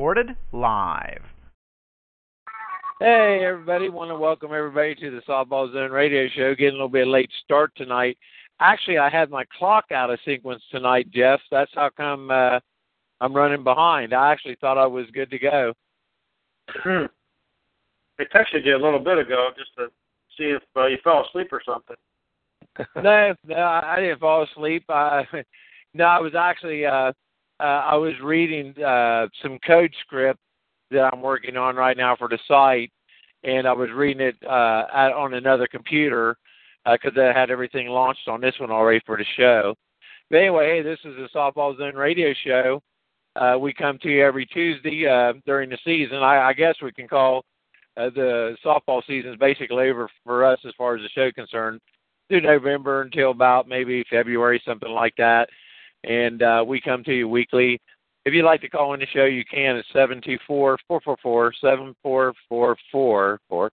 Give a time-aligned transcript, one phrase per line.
[0.00, 1.20] Recorded live.
[3.00, 3.90] Hey, everybody.
[3.90, 6.54] Want to welcome everybody to the Softball Zone radio show.
[6.54, 8.16] Getting a little bit late start tonight.
[8.60, 11.38] Actually, I had my clock out of sequence tonight, Jeff.
[11.50, 12.60] That's how come uh,
[13.20, 14.14] I'm running behind.
[14.14, 15.74] I actually thought I was good to go.
[16.70, 17.04] Hmm.
[18.18, 19.88] I texted you a little bit ago just to
[20.38, 21.96] see if uh, you fell asleep or something.
[22.96, 24.84] no, no, I, I didn't fall asleep.
[24.88, 25.24] I,
[25.92, 27.12] no, I was actually uh,
[27.60, 30.40] uh, I was reading uh, some code script
[30.90, 32.90] that I'm working on right now for the site,
[33.44, 36.36] and I was reading it uh, at, on another computer
[36.90, 39.74] because uh, I had everything launched on this one already for the show.
[40.30, 42.82] But anyway, hey, this is the Softball Zone radio show.
[43.36, 46.18] Uh, we come to you every Tuesday uh, during the season.
[46.18, 47.44] I, I guess we can call
[47.96, 51.80] uh, the softball season is basically over for us as far as the show concerned
[52.28, 55.48] through November until about maybe February, something like that.
[56.04, 57.80] And uh, we come to you weekly.
[58.24, 61.00] If you'd like to call in the show, you can at seven two four four
[61.00, 63.70] four four seven four four four four,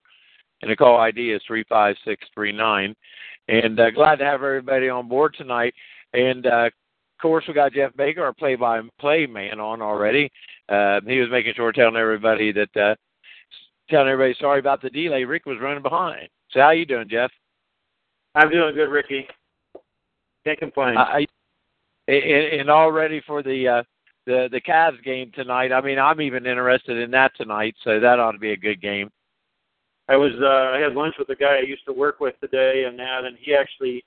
[0.62, 2.96] and the call ID is three five six three nine.
[3.50, 5.74] And uh, glad to have everybody on board tonight.
[6.14, 10.32] And uh, of course, we got Jeff Baker, our play-by-play man, on already.
[10.70, 12.96] Uh, he was making sure telling everybody that uh,
[13.90, 15.24] telling everybody sorry about the delay.
[15.24, 16.30] Rick was running behind.
[16.52, 17.32] So how you doing, Jeff?
[18.36, 19.28] I'm doing good, Ricky.
[20.46, 20.98] Can't complain.
[20.98, 21.26] I,
[22.08, 23.84] and, and all ready for the uh,
[24.26, 25.72] the the Cavs game tonight.
[25.72, 28.82] I mean, I'm even interested in that tonight, so that ought to be a good
[28.82, 29.10] game.
[30.10, 32.86] I was uh, I had lunch with a guy I used to work with today,
[32.88, 34.04] and that, and he actually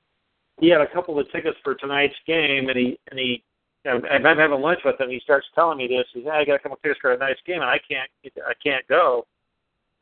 [0.60, 3.42] he had a couple of tickets for tonight's game, and he and he.
[3.86, 5.08] Know, I'm having lunch with him.
[5.08, 6.04] He starts telling me this.
[6.12, 8.10] He says, "I got a couple of tickets for a nice game, and I can't.
[8.46, 9.26] I can't go."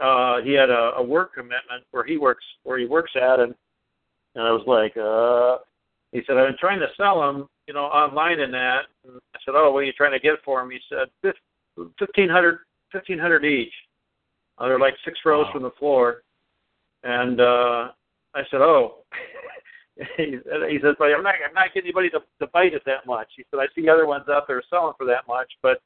[0.01, 3.55] uh he had a, a work commitment where he works where he works at and
[4.35, 5.63] and I was like, uh
[6.13, 9.39] he said, I've been trying to sell them, you know, online and that and I
[9.45, 10.71] said, Oh, what are you trying to get for them?
[10.71, 11.35] He said
[11.99, 13.73] fifteen hundred fifteen hundred each.
[14.57, 15.53] Uh, they're like six rows wow.
[15.53, 16.23] from the floor.
[17.05, 17.93] And uh
[18.35, 19.05] I said, Oh
[20.17, 20.39] he,
[20.71, 23.29] he says, but I'm not I'm not getting anybody to, to bite it that much.
[23.37, 25.83] He said, I see other ones out there selling for that much, but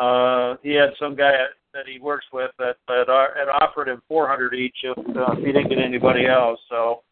[0.00, 1.32] uh he had some guy
[1.74, 5.52] that he works with that that had offered him 400 each if, uh, if he
[5.52, 6.60] didn't get anybody else.
[6.70, 7.02] So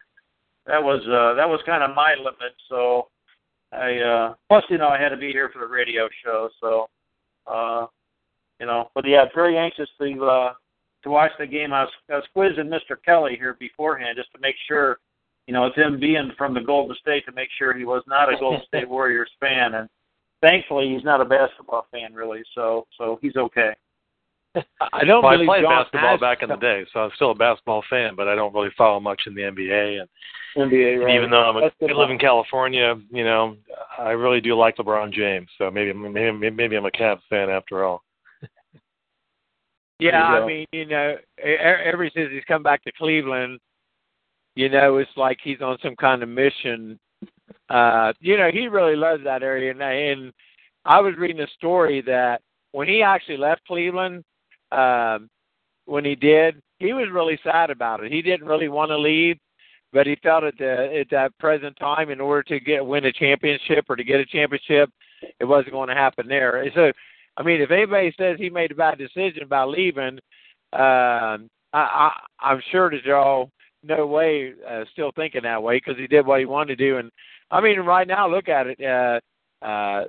[0.65, 2.55] that was uh, that was kind of my limit.
[2.69, 3.09] So
[3.71, 6.49] I uh, plus you know I had to be here for the radio show.
[6.61, 6.87] So
[7.47, 7.87] uh,
[8.59, 10.53] you know, but yeah, very anxious to uh,
[11.03, 11.73] to watch the game.
[11.73, 12.95] I was I was quizzing Mr.
[13.03, 14.97] Kelly here beforehand just to make sure.
[15.47, 18.33] You know, it's him being from the Golden State to make sure he was not
[18.33, 19.87] a Golden State Warriors fan, and
[20.41, 23.75] thankfully he's not a basketball fan really, so so he's okay.
[24.93, 27.31] I don't well, really I played John basketball back in the day, so I'm still
[27.31, 30.01] a basketball fan, but I don't really follow much in the NBA.
[30.01, 30.09] And
[30.71, 31.15] NBA, right.
[31.15, 33.57] even though I'm a, I live in California, you know,
[33.97, 35.47] I really do like LeBron James.
[35.57, 38.03] So maybe maybe maybe I'm a Cavs fan after all.
[39.99, 43.59] yeah, I mean, you know, ever since he's come back to Cleveland,
[44.55, 46.99] you know, it's like he's on some kind of mission.
[47.69, 50.33] Uh, you know, he really loves that area, and, and
[50.85, 52.41] I was reading a story that
[52.71, 54.23] when he actually left Cleveland
[54.75, 55.29] um,
[55.85, 58.11] when he did, he was really sad about it.
[58.11, 59.37] He didn't really want to leave,
[59.93, 63.13] but he felt at the at that present time, in order to get win a
[63.13, 64.89] championship or to get a championship,
[65.39, 66.61] it wasn't going to happen there.
[66.61, 66.91] And so,
[67.37, 70.19] I mean, if anybody says he made a bad decision about leaving,
[70.73, 73.49] um, I, I, I'm sure that y'all
[73.83, 76.97] no way uh, still thinking that way because he did what he wanted to do.
[76.97, 77.11] And
[77.51, 78.83] I mean, right now, look at it.
[78.83, 79.19] Uh,
[79.65, 80.03] uh,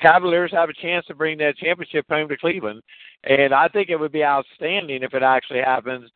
[0.00, 2.82] Cavaliers have a chance to bring that championship home to Cleveland,
[3.24, 6.10] and I think it would be outstanding if it actually happens,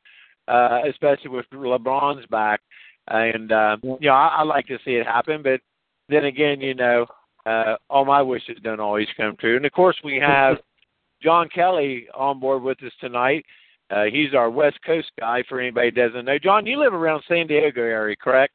[0.47, 2.61] uh, especially with LeBron's back.
[3.09, 5.61] And uh, you know, I, I like to see it happen, but
[6.09, 7.07] then again, you know,
[7.47, 9.57] uh, all my wishes don't always come true.
[9.57, 10.59] And of course, we have
[11.23, 13.45] John Kelly on board with us tonight.
[13.91, 15.43] Uh, he's our West Coast guy.
[15.49, 18.53] For anybody who doesn't know, John, you live around San Diego area, correct?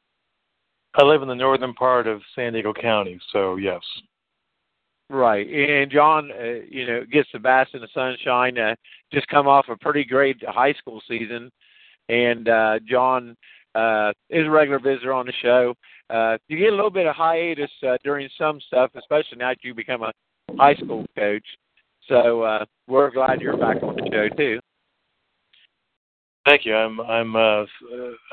[0.94, 3.80] I live in the northern part of San Diego County, so yes.
[5.12, 8.56] Right, and John, uh, you know, gets the bask in the sunshine.
[8.56, 8.76] Uh,
[9.12, 11.50] just come off a pretty great high school season,
[12.08, 13.36] and uh, John
[13.74, 15.74] uh, is a regular visitor on the show.
[16.10, 19.64] uh, you get a little bit of hiatus uh, during some stuff, especially now that
[19.64, 20.12] you become a
[20.56, 21.46] high school coach.
[22.08, 24.60] So uh, we're glad you're back on the show too.
[26.46, 26.76] Thank you.
[26.76, 27.64] I'm I'm uh,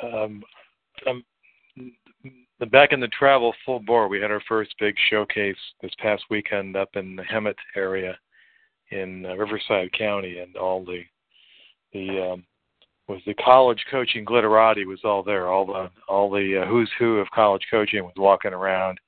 [0.04, 0.44] um,
[1.08, 1.24] I'm
[2.66, 4.08] back in the travel full bore.
[4.08, 8.18] We had our first big showcase this past weekend up in the Hemet area
[8.90, 11.04] in uh, Riverside County, and all the
[11.94, 12.44] the um,
[13.08, 15.48] was the college coaching glitterati was all there.
[15.48, 19.00] All the all the uh, who's who of college coaching was walking around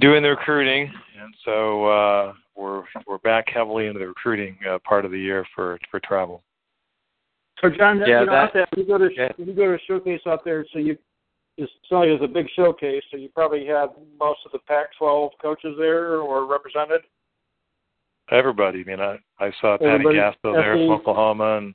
[0.00, 5.04] doing the recruiting, and so uh, we're we're back heavily into the recruiting uh, part
[5.04, 6.42] of the year for for travel.
[7.60, 9.32] So John, Yeah, you know, that- out there, you go to yeah.
[9.38, 10.96] you go to a showcase out there, so you
[11.56, 13.86] it's not as a big showcase, so you probably had
[14.18, 17.00] most of the Pac-12 coaches there or represented.
[18.30, 21.74] Everybody, I mean, I I saw Patty Everybody- Gasso there from Oklahoma, and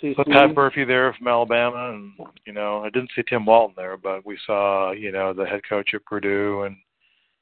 [0.00, 0.14] SEC.
[0.14, 2.12] saw Pat Murphy there from Alabama, and
[2.46, 5.62] you know, I didn't see Tim Walton there, but we saw you know the head
[5.68, 6.76] coach at Purdue and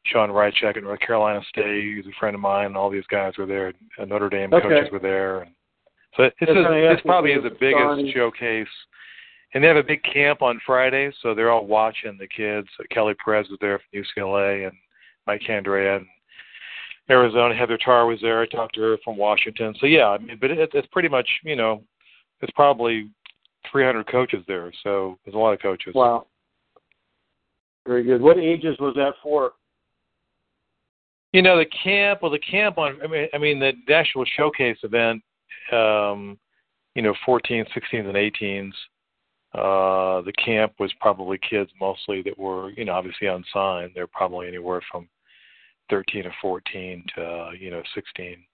[0.06, 1.96] Shawn Rychcik at North Carolina State.
[1.96, 3.74] He's a friend of mine, and all these guys were there.
[3.98, 4.66] And Notre Dame Okay.
[4.66, 5.54] coaches were there, and
[6.16, 6.56] so this That's is
[6.96, 8.68] this probably is the biggest showcase.
[9.54, 12.68] And they have a big camp on Friday, so they're all watching the kids.
[12.90, 14.76] Kelly Perez was there from UCLA, and
[15.26, 16.06] Mike Candrea and
[17.10, 17.54] Arizona.
[17.54, 18.42] Heather Tarr was there.
[18.42, 19.74] I talked to her from Washington.
[19.80, 21.82] So yeah, I mean, but it, it's pretty much you know,
[22.42, 23.10] it's probably
[23.70, 24.70] 300 coaches there.
[24.82, 25.94] So there's a lot of coaches.
[25.94, 26.26] Wow.
[27.86, 28.20] Very good.
[28.20, 29.52] What ages was that for?
[31.32, 32.20] You know, the camp.
[32.22, 32.98] Well, the camp on.
[33.02, 35.22] I mean, I mean the, the actual showcase event.
[35.72, 36.38] Um,
[36.94, 38.72] you know, 14s, 16s, and 18s.
[39.54, 43.92] Uh, the camp was probably kids mostly that were, you know, obviously unsigned.
[43.94, 45.08] They're probably anywhere from
[45.90, 48.44] 13 or 14 to, uh, you know, 16.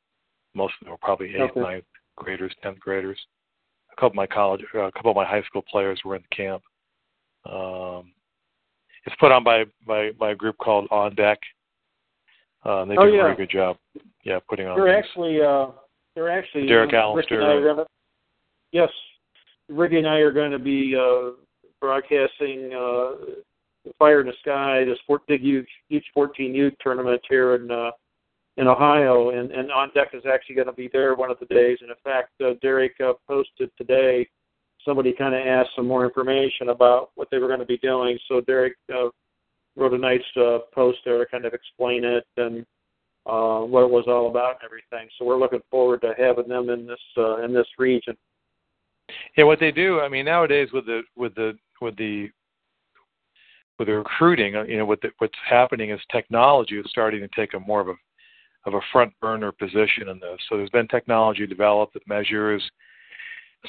[0.55, 1.61] Most of them were probably eighth, Okay.
[1.61, 1.85] ninth
[2.17, 3.19] graders, tenth graders.
[3.93, 6.23] A couple of my college, uh, a couple of my high school players were in
[6.23, 6.63] the camp.
[7.45, 8.13] Um,
[9.05, 11.39] it's put on by by by a group called On Deck.
[12.65, 13.23] Uh, and they do Oh, a yeah.
[13.25, 13.77] very good job.
[14.25, 14.77] Yeah, putting on.
[14.77, 15.05] They're these.
[15.05, 15.67] actually uh
[16.15, 17.37] they're actually Derek uh, Allister.
[17.39, 17.87] Rick and I are gonna,
[18.73, 18.91] yes,
[19.69, 21.31] Ricky and I are going to be uh,
[21.81, 27.55] broadcasting uh, Fire in the Sky, the Sport Big Youth, Youth 14 Youth tournament here
[27.55, 27.91] in uh,
[28.57, 31.47] in Ohio, and and on deck is actually going to be there one of the
[31.47, 31.79] days.
[31.81, 34.29] And in fact, uh, Derek uh, posted today.
[34.85, 38.19] Somebody kind of asked some more information about what they were going to be doing,
[38.29, 39.09] so Derek uh,
[39.77, 42.67] wrote a nice uh, post there to kind of explain it and
[43.27, 45.09] uh, what it was all about and everything.
[45.19, 48.17] So we're looking forward to having them in this uh, in this region.
[49.37, 52.29] Yeah, what they do, I mean, nowadays with the with the with the
[53.79, 57.29] with the recruiting, uh, you know, what the, what's happening is technology is starting to
[57.35, 57.95] take a more of a
[58.67, 60.39] of a front burner position in this.
[60.49, 62.63] So there's been technology developed that measures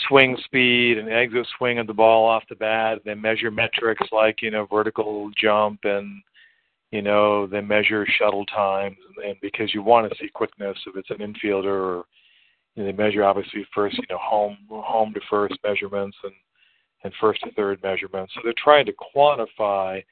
[0.07, 2.99] swing speed and exit swing of the ball off the bat.
[3.05, 6.21] They measure metrics like you know vertical jump and
[6.91, 10.95] you know they measure shuttle times and, and because you want to see quickness if
[10.95, 12.03] it's an infielder or
[12.75, 16.33] you know, they measure obviously first, you know, home home to first measurements and
[17.03, 18.33] and first to third measurements.
[18.33, 20.03] So they're trying to quantify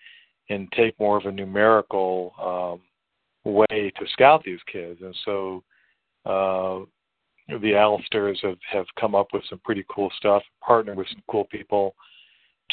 [0.50, 2.34] and take more of a numerical
[3.46, 5.02] um, way to scout these kids.
[5.02, 5.64] And so
[6.26, 6.86] uh,
[7.48, 11.46] the Allisters have have come up with some pretty cool stuff, partnered with some cool
[11.46, 11.96] people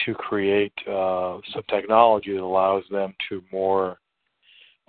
[0.05, 3.99] to create uh, some technology that allows them to more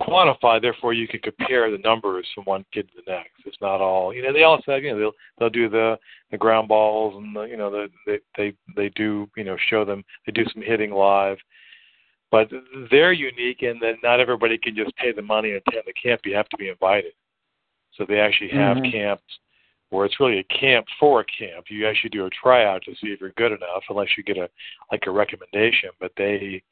[0.02, 0.60] quantify.
[0.60, 3.32] Therefore, you can compare the numbers from one kid to the next.
[3.44, 4.32] It's not all you know.
[4.32, 5.98] They also have, you know they'll they'll do the
[6.30, 9.84] the ground balls and the, you know the, they they they do you know show
[9.84, 11.38] them they do some hitting live,
[12.30, 12.48] but
[12.90, 16.20] they're unique in that not everybody can just pay the money and attend the camp.
[16.24, 17.12] You have to be invited.
[17.92, 18.90] So they actually have Mhm.
[18.90, 19.38] camps
[19.90, 21.70] where it's really a camp for a camp.
[21.70, 24.48] You actually do a tryout to see if you're good enough, unless you get a
[24.90, 25.90] like a recommendation.
[26.00, 26.62] But they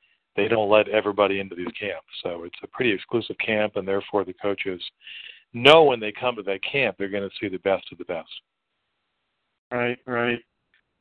[0.41, 2.09] they don't let everybody into these camps.
[2.23, 4.81] So it's a pretty exclusive camp, and therefore the coaches
[5.53, 8.05] know when they come to that camp they're going to see the best of the
[8.05, 8.31] best.
[9.71, 10.39] Right, right.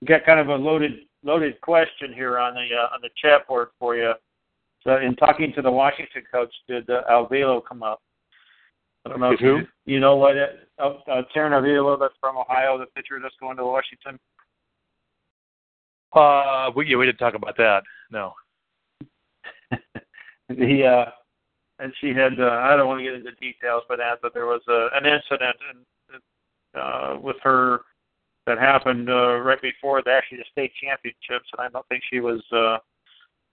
[0.05, 3.69] Got kind of a loaded loaded question here on the uh, on the chat board
[3.79, 4.13] for you.
[4.83, 8.01] So, in talking to the Washington coach, did uh, Alvelo come up?
[9.05, 9.31] I don't know.
[9.31, 9.65] If you- who?
[9.85, 10.37] You know what?
[10.37, 14.19] It, uh, uh, Taryn Alvelo, that's from Ohio, the pitcher that's going to Washington.
[16.13, 17.83] Uh, we yeah, we didn't talk about that.
[18.11, 18.33] No.
[20.49, 21.11] The uh,
[21.79, 24.45] and she had uh, I don't want to get into details by that, but there
[24.45, 27.81] was a, an incident in, uh, with her
[28.45, 32.19] that happened uh, right before the actually the state championships, and I don't think she
[32.19, 32.77] was uh,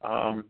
[0.07, 0.45] um,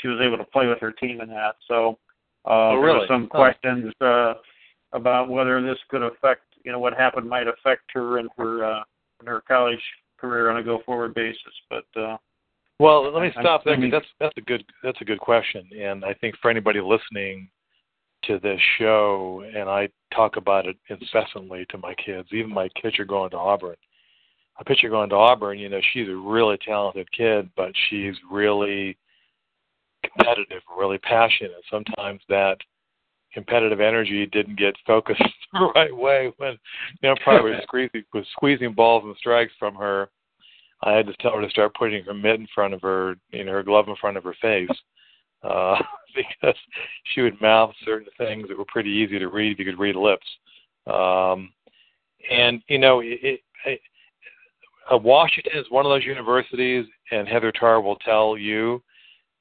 [0.00, 1.56] she was able to play with her team in that.
[1.66, 1.98] So
[2.44, 3.00] uh, Oh, there really?
[3.00, 3.38] were some Huh.
[3.38, 4.34] questions uh,
[4.92, 8.82] about whether this could affect you know what happened might affect her in her uh,
[9.20, 9.82] in her college
[10.18, 11.86] career on a go forward basis, but.
[12.00, 12.16] uh
[12.78, 13.78] Well, let me stop I there.
[13.78, 17.48] mean- that's that's a good that's a good question, and I think for anybody listening
[18.24, 22.28] to this show, and I talk about it incessantly to my kids.
[22.32, 23.76] Even my kids are going to Auburn.
[24.58, 25.58] My pitcher going to Auburn.
[25.58, 28.96] You know, she's a really talented kid, but she's really
[30.02, 31.52] competitive, really passionate.
[31.70, 32.56] Sometimes that
[33.32, 36.52] competitive energy didn't get focused the right way when
[37.02, 40.08] you know probably was squeezing was squeezing balls and strikes from her.
[40.84, 43.44] I had to tell her to start putting her mitt in front of her, you
[43.44, 44.68] know, her glove in front of her face,
[45.42, 45.76] uh,
[46.14, 46.56] because
[47.12, 49.96] she would mouth certain things that were pretty easy to read if you could read
[49.96, 50.26] lips.
[50.86, 51.52] Um,
[52.30, 53.80] and you know, it, it,
[54.92, 58.82] uh, Washington is one of those universities, and Heather Tarr will tell you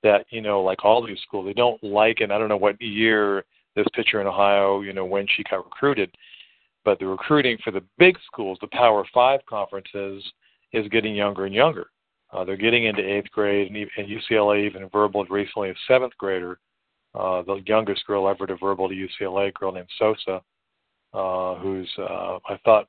[0.01, 2.81] that you know, like all these schools, they don't like, and I don't know what
[2.81, 3.43] year
[3.75, 6.15] this pitcher in Ohio, you know, when she got recruited,
[6.85, 10.23] but the recruiting for the big schools, the Power Five conferences,
[10.73, 11.87] is getting younger and younger.
[12.31, 16.59] Uh, they're getting into eighth grade, and, and UCLA even verbaled recently a seventh grader.
[17.13, 20.41] Uh, the youngest girl ever to verbal to UCLA, a girl named Sosa,
[21.13, 22.87] uh, who's uh, I thought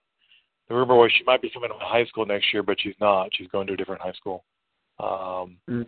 [0.69, 3.29] the rumor was she might be coming to high school next year, but she's not.
[3.35, 4.45] She's going to a different high school.
[4.99, 5.87] Um, Mm.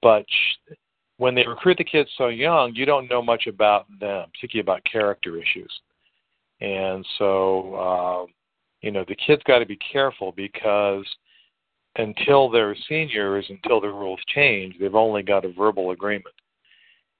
[0.00, 0.74] But sh-
[1.16, 4.84] when they recruit the kids so young, you don't know much about them, particularly about
[4.84, 5.72] character issues.
[6.60, 8.26] And so, uh,
[8.80, 11.04] you know, the kids got to be careful because
[11.96, 16.34] until they're seniors, until the rules change, they've only got a verbal agreement.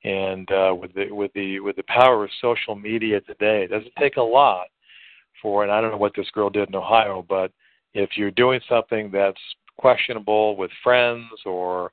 [0.04, 3.94] And uh, with the with the with the power of social media today, it doesn't
[3.98, 4.66] take a lot
[5.40, 5.62] for.
[5.62, 7.52] And I don't know what this girl did in Ohio, but
[7.94, 9.40] if you're doing something that's
[9.78, 11.92] questionable with friends, or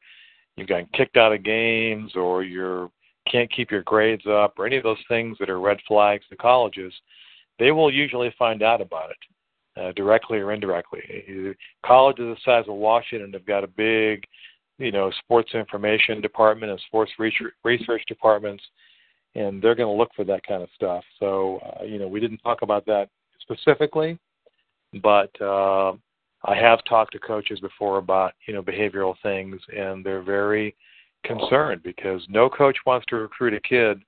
[0.55, 2.89] you've gotten kicked out of games, or you're
[3.31, 6.35] can't keep your grades up, or any of those things that are red flags to
[6.35, 6.93] colleges,
[7.59, 9.17] they will usually find out about it
[9.79, 11.55] uh, directly or indirectly.
[11.85, 14.23] Colleges the size of Washington have got a big,
[14.77, 18.63] you know, sports information department and sports research, research departments,
[19.35, 21.03] and they're going to look for that kind of stuff.
[21.19, 23.09] So, uh, you know, we didn't talk about that
[23.41, 24.17] specifically,
[25.01, 25.93] but uh,
[26.45, 30.75] I have talked to coaches before about, you know, behavioral things, and they're very
[31.23, 34.01] concerned because no coach wants to recruit a kid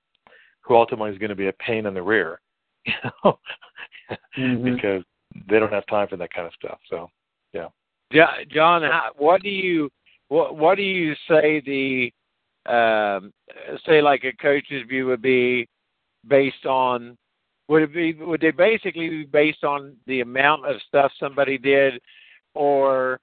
[0.62, 2.40] who ultimately is going to be a pain in the rear.
[2.84, 3.38] You know,
[4.38, 4.75] Mm-hmm.
[4.75, 5.04] because
[5.50, 6.79] they don't have time for that kind of stuff.
[6.89, 7.09] So,
[7.53, 7.67] yeah.
[8.11, 8.83] Jo- John,
[9.17, 9.89] what do you
[10.27, 12.11] what what do you say the
[12.65, 13.33] um,
[13.85, 15.67] say like a coach's view would be
[16.27, 17.17] based on
[17.67, 22.00] would it be would they basically be based on the amount of stuff somebody did
[22.53, 23.19] or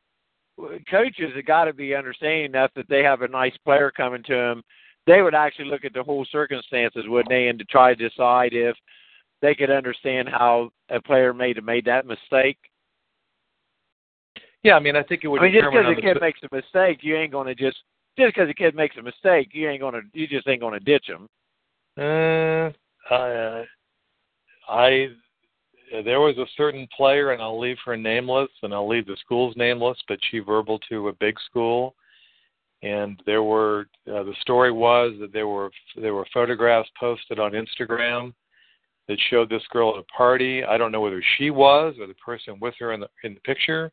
[0.90, 4.34] coaches have got to be understanding enough that they have a nice player coming to
[4.34, 4.62] them
[5.06, 8.52] they would actually look at the whole circumstances wouldn't they and to try to decide
[8.52, 8.76] if
[9.40, 12.58] they could understand how a player may have made that mistake
[14.62, 16.54] Yeah, I mean, I think it would I mean, just because a kid makes a
[16.54, 17.78] mistake, you ain't gonna just
[18.18, 21.06] just because a kid makes a mistake, you ain't gonna you just ain't gonna ditch
[21.06, 21.28] him.
[21.98, 22.70] Uh,
[23.10, 23.64] I,
[24.68, 25.08] I,
[26.04, 29.56] there was a certain player, and I'll leave her nameless, and I'll leave the school's
[29.56, 31.94] nameless, but she verbal to a big school,
[32.82, 37.52] and there were uh, the story was that there were there were photographs posted on
[37.52, 38.32] Instagram
[39.08, 40.62] that showed this girl at a party.
[40.64, 43.40] I don't know whether she was or the person with her in the in the
[43.40, 43.90] picture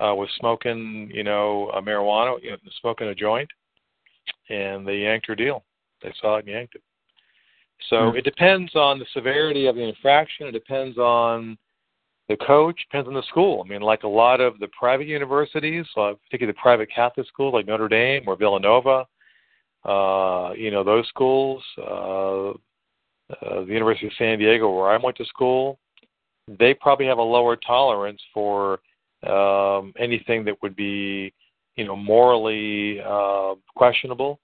[0.00, 3.50] uh, was smoking, you know, a marijuana, you know, smoking a joint,
[4.48, 5.64] and they yanked her deal.
[6.02, 6.82] They saw it and yanked it.
[7.90, 8.16] So Hmm.
[8.16, 10.46] it depends on the severity of the infraction.
[10.46, 11.58] It depends on
[12.28, 12.80] the coach.
[12.90, 13.62] Depends on the school.
[13.64, 17.52] I mean, like a lot of the private universities, uh, particularly the private Catholic schools
[17.52, 19.06] like Notre Dame or Villanova,
[19.84, 22.52] uh, you know, those schools, uh,
[23.30, 25.78] uh, the University of San Diego, where I went to school,
[26.46, 28.80] they probably have a lower tolerance for
[29.26, 31.32] um, anything that would be,
[31.76, 34.40] you know, morally uh, questionable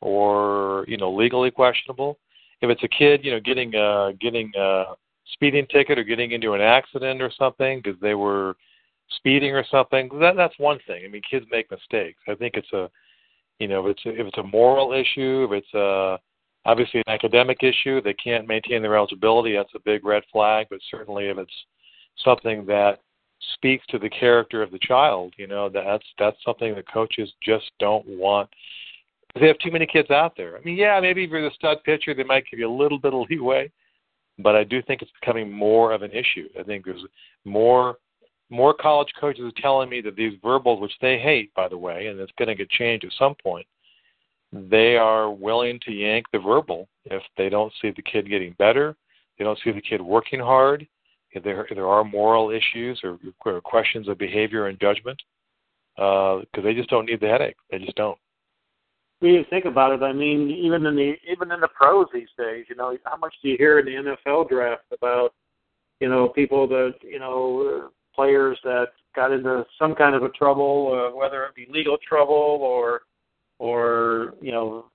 [0.00, 2.18] or you know legally questionable.
[2.60, 4.84] If it's a kid, you know, getting a getting a
[5.32, 8.54] speeding ticket or getting into an accident or something because they were
[9.16, 11.02] speeding or something, that that's one thing.
[11.04, 12.20] I mean, kids make mistakes.
[12.28, 12.90] I think it's a,
[13.58, 16.18] you know, if it's a, if it's a moral issue, if it's a
[16.66, 19.54] obviously an academic issue, they can't maintain their eligibility.
[19.54, 20.66] That's a big red flag.
[20.70, 21.64] But certainly, if it's
[22.24, 23.00] something that
[23.54, 27.70] speaks to the character of the child, you know, that's that's something that coaches just
[27.78, 28.48] don't want.
[29.38, 30.56] They have too many kids out there.
[30.56, 32.98] I mean, yeah, maybe if you're the stud pitcher, they might give you a little
[32.98, 33.70] bit of leeway,
[34.38, 36.48] but I do think it's becoming more of an issue.
[36.58, 37.04] I think there's
[37.44, 37.96] more
[38.50, 42.06] more college coaches are telling me that these verbals, which they hate, by the way,
[42.06, 43.66] and it's going to get changed at some point,
[44.54, 48.96] they are willing to yank the verbal if they don't see the kid getting better,
[49.38, 50.86] they don't see the kid working hard,
[51.32, 55.20] if there if there are moral issues or, or questions of behavior and judgment.
[55.96, 57.56] because uh, they just don't need the headache.
[57.70, 58.18] They just don't.
[59.20, 62.28] When you think about it, I mean, even in the even in the pros these
[62.38, 65.34] days, you know, how much do you hear in the NFL draft about,
[66.00, 71.10] you know, people that you know, players that got into some kind of a trouble,
[71.12, 73.02] uh, whether it be legal trouble or,
[73.58, 74.86] or you know,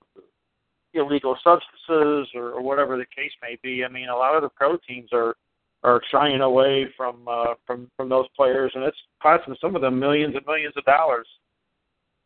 [0.94, 3.84] illegal substances or, or whatever the case may be.
[3.84, 5.36] I mean, a lot of the pro teams are
[5.82, 9.98] are shying away from uh, from from those players, and it's costing some of them
[9.98, 11.26] millions and millions of dollars.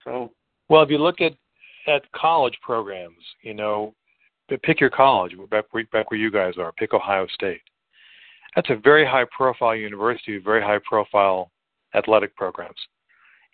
[0.02, 0.32] So,
[0.68, 1.32] well, if you look at
[1.86, 3.94] at college programs, you know,
[4.62, 6.72] pick your college back where, back where you guys are.
[6.72, 7.60] Pick Ohio State.
[8.56, 11.50] That's a very high profile university, very high profile
[11.94, 12.78] athletic programs,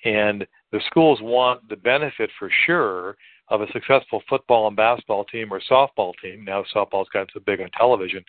[0.04, 3.16] and the schools want the benefit for sure
[3.48, 6.44] of a successful football and basketball team or softball team.
[6.44, 8.24] Now softball's gotten so big on television.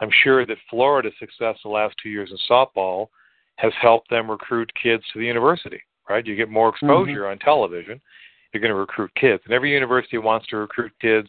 [0.00, 3.06] I'm sure that Florida's success the last two years in softball
[3.56, 5.80] has helped them recruit kids to the university.
[6.08, 6.26] Right?
[6.26, 7.30] You get more exposure mm-hmm.
[7.30, 8.00] on television.
[8.52, 11.28] You're going to recruit kids, and every university wants to recruit kids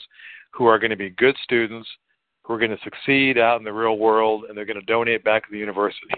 [0.51, 1.89] who are going to be good students,
[2.43, 5.23] who are going to succeed out in the real world, and they're going to donate
[5.23, 6.13] back to the university,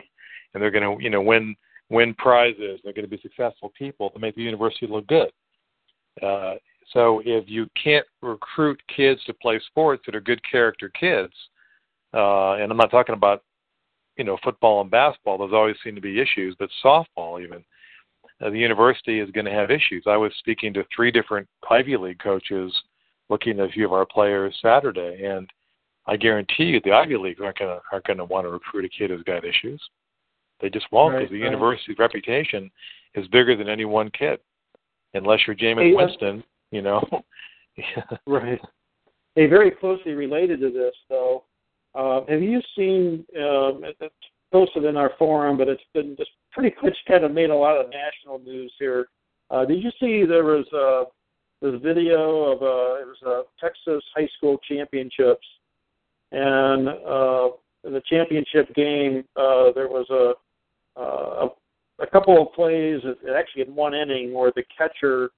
[0.54, 1.56] and they're going to you know win
[1.90, 2.80] win prizes.
[2.84, 5.30] They're going to be successful people to make the university look good.
[6.22, 6.56] Uh,
[6.94, 11.34] so if you can't recruit kids to play sports that are good character kids,
[12.14, 13.44] uh, and I'm not talking about
[14.18, 16.56] you know football and basketball; those always seem to be issues.
[16.58, 17.64] But softball, even
[18.42, 20.04] uh, the university is going to have issues.
[20.08, 22.74] I was speaking to three different Ivy League coaches,
[23.30, 25.50] looking at a few of our players Saturday, and
[26.06, 28.86] I guarantee you the Ivy League aren't going to aren't going to want to recruit
[28.86, 29.82] a kid who's got issues.
[30.62, 31.52] They just won't because right, the right.
[31.52, 32.72] university's reputation
[33.16, 34.40] is bigger than any one kid,
[35.14, 37.04] unless you're Jameis hey, Winston you know.
[38.28, 38.60] right.
[39.36, 41.44] Hey, very closely related to this, though,
[41.96, 43.26] uh, have you seen?
[43.38, 44.16] Um, it's
[44.52, 47.78] posted in our forum, but it's been just pretty much kind of made a lot
[47.78, 49.08] of national news here.
[49.50, 51.04] Uh, did you see there was a
[51.62, 55.46] this video of uh, it was a Texas high school championships,
[56.32, 57.50] and uh,
[57.84, 60.34] in the championship game uh, there was a,
[60.98, 61.48] uh,
[62.00, 63.02] a couple of plays,
[63.36, 65.30] actually in one inning, where the catcher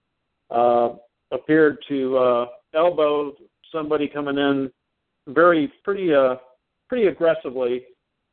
[0.49, 0.89] uh,
[1.31, 3.33] appeared to uh, elbow
[3.71, 4.71] somebody coming in
[5.27, 6.35] very pretty uh,
[6.87, 7.83] pretty aggressively.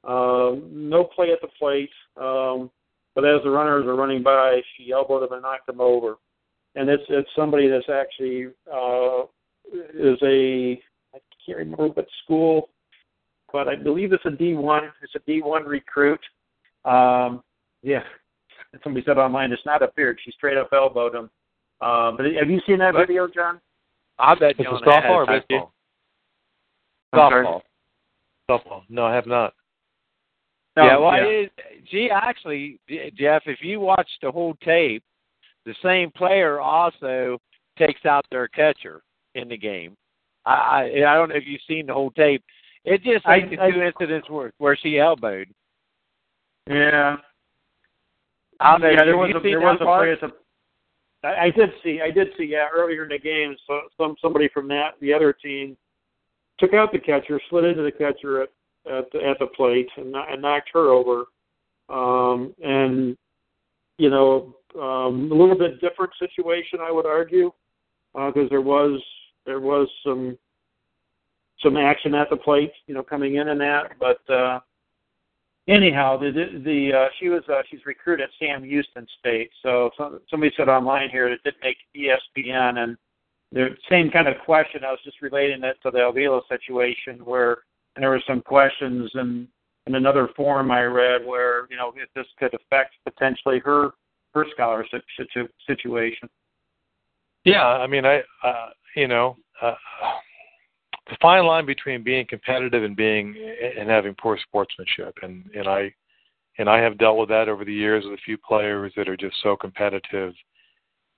[0.04, 2.70] Uh, no play at the plate, um,
[3.14, 6.16] but as the runners are running by, she elbowed him and knocked him over.
[6.74, 9.22] And it's it's somebody that's actually uh,
[9.94, 10.80] is a
[11.14, 12.70] I can't remember what school,
[13.52, 14.90] but I believe it's a D one.
[15.02, 16.20] It's a D one recruit.
[16.86, 17.42] Um,
[17.82, 18.02] yeah,
[18.84, 20.18] somebody said online it's not a beard.
[20.24, 21.30] She straight up elbowed him.
[21.80, 23.06] Uh, but have you seen that what?
[23.06, 23.60] video, John?
[24.18, 25.72] I bet it's John a softball or baseball.
[27.14, 27.60] Softball.
[28.50, 28.82] Softball.
[28.88, 29.52] No, I have not.
[30.76, 31.24] No, yeah, well, yeah.
[31.24, 31.52] It,
[31.90, 32.78] gee, actually,
[33.16, 35.02] Jeff, if you watch the whole tape,
[35.64, 37.38] the same player also
[37.78, 39.02] takes out their catcher
[39.34, 39.96] in the game.
[40.44, 42.42] I I, I don't know if you've seen the whole tape.
[42.84, 45.48] It just like the two incidents where where she elbowed.
[46.68, 47.16] Yeah.
[48.60, 48.76] I.
[48.78, 50.32] Yeah, there was a, there was a play at the
[51.26, 52.00] I, I did see.
[52.02, 52.44] I did see.
[52.44, 55.76] Yeah, earlier in the game, so some somebody from that the other team
[56.58, 58.48] took out the catcher, slid into the catcher at
[58.90, 61.24] at the, at the plate, and, and knocked her over.
[61.88, 63.16] Um, and
[63.98, 67.50] you know, um, a little bit different situation, I would argue,
[68.12, 69.02] because uh, there was
[69.44, 70.38] there was some
[71.62, 74.60] some action at the plate, you know, coming in and that, but uh,
[75.68, 76.30] anyhow, the
[76.64, 79.50] the, uh, she was uh, she's recruited at Sam Houston State.
[79.62, 82.96] So some, somebody said online here that didn't make ESPN, and
[83.52, 84.84] the same kind of question.
[84.84, 87.58] I was just relating it to the Avila situation, where
[87.94, 89.48] and there were some questions and
[89.86, 93.90] in another forum I read where you know if this could affect potentially her
[94.34, 96.28] her scholarship situ- situation.
[97.44, 99.36] Yeah, I mean, I uh, you know.
[99.60, 99.74] Uh,
[101.08, 103.36] the fine line between being competitive and being
[103.78, 105.16] and having poor sportsmanship.
[105.22, 105.94] And and I
[106.58, 109.16] and I have dealt with that over the years with a few players that are
[109.16, 110.34] just so competitive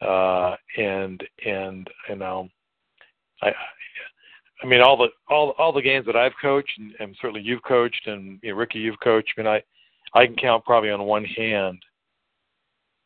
[0.01, 2.48] uh and and you know
[3.42, 3.51] I
[4.62, 7.62] I mean all the all all the games that I've coached and, and certainly you've
[7.62, 9.62] coached and you know, Ricky you've coached I mean I
[10.14, 11.83] I can count probably on one hand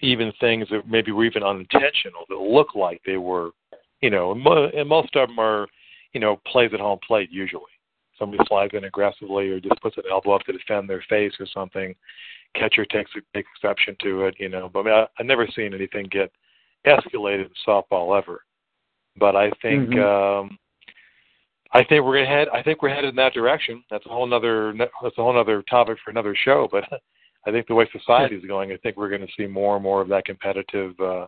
[0.00, 3.50] even things that maybe were even unintentional that look like they were
[4.00, 5.66] you know and most of them are
[6.12, 7.64] you know, plays at home plate usually.
[8.18, 11.46] Somebody slides in aggressively or just puts an elbow up to defend their face or
[11.46, 11.94] something.
[12.54, 14.68] Catcher takes takes exception to it, you know.
[14.72, 16.30] But I mean, I, I've never seen anything get
[16.86, 18.42] escalated in softball ever.
[19.16, 20.46] But I think mm-hmm.
[20.46, 20.58] um,
[21.72, 22.48] I think we're gonna head.
[22.52, 23.82] I think we're headed in that direction.
[23.90, 24.74] That's a whole other.
[24.76, 26.68] That's a whole other topic for another show.
[26.72, 26.84] But
[27.46, 29.82] I think the way society is going, I think we're going to see more and
[29.82, 31.26] more of that competitive, uh,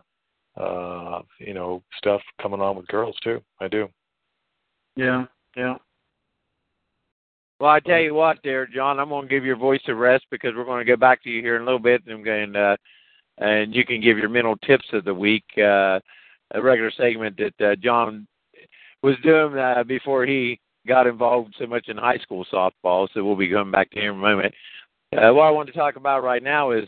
[0.57, 3.41] uh, you know, stuff coming on with girls too.
[3.59, 3.89] I do.
[4.95, 5.75] Yeah, yeah.
[7.59, 10.25] Well, I tell you what, there, John, I'm going to give your voice a rest
[10.29, 12.55] because we're going to go back to you here in a little bit, and going
[12.55, 12.75] uh,
[13.37, 15.45] and you can give your mental tips of the week.
[15.57, 15.99] Uh,
[16.51, 18.27] a regular segment that uh, John
[19.01, 23.07] was doing uh, before he got involved so much in high school softball.
[23.13, 24.53] So we'll be coming back to him in a moment.
[25.11, 26.87] Uh, what I want to talk about right now is,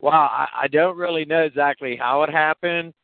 [0.00, 2.94] wow, I, I don't really know exactly how it happened,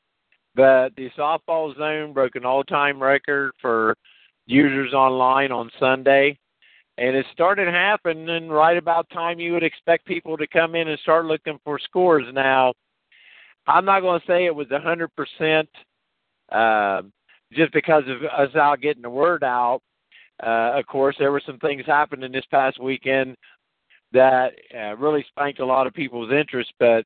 [0.54, 3.96] but the softball zone broke an all-time record for
[4.46, 6.38] users online on Sunday
[6.98, 10.98] and it started happening right about time you would expect people to come in and
[11.00, 12.24] start looking for scores.
[12.32, 12.72] Now,
[13.66, 15.68] I'm not going to say it was hundred percent
[16.50, 17.02] uh,
[17.52, 19.80] just because of us out getting the word out.
[20.42, 23.36] Uh, of course, there were some things happening this past weekend
[24.12, 27.04] that uh, really spanked a lot of people's interest, but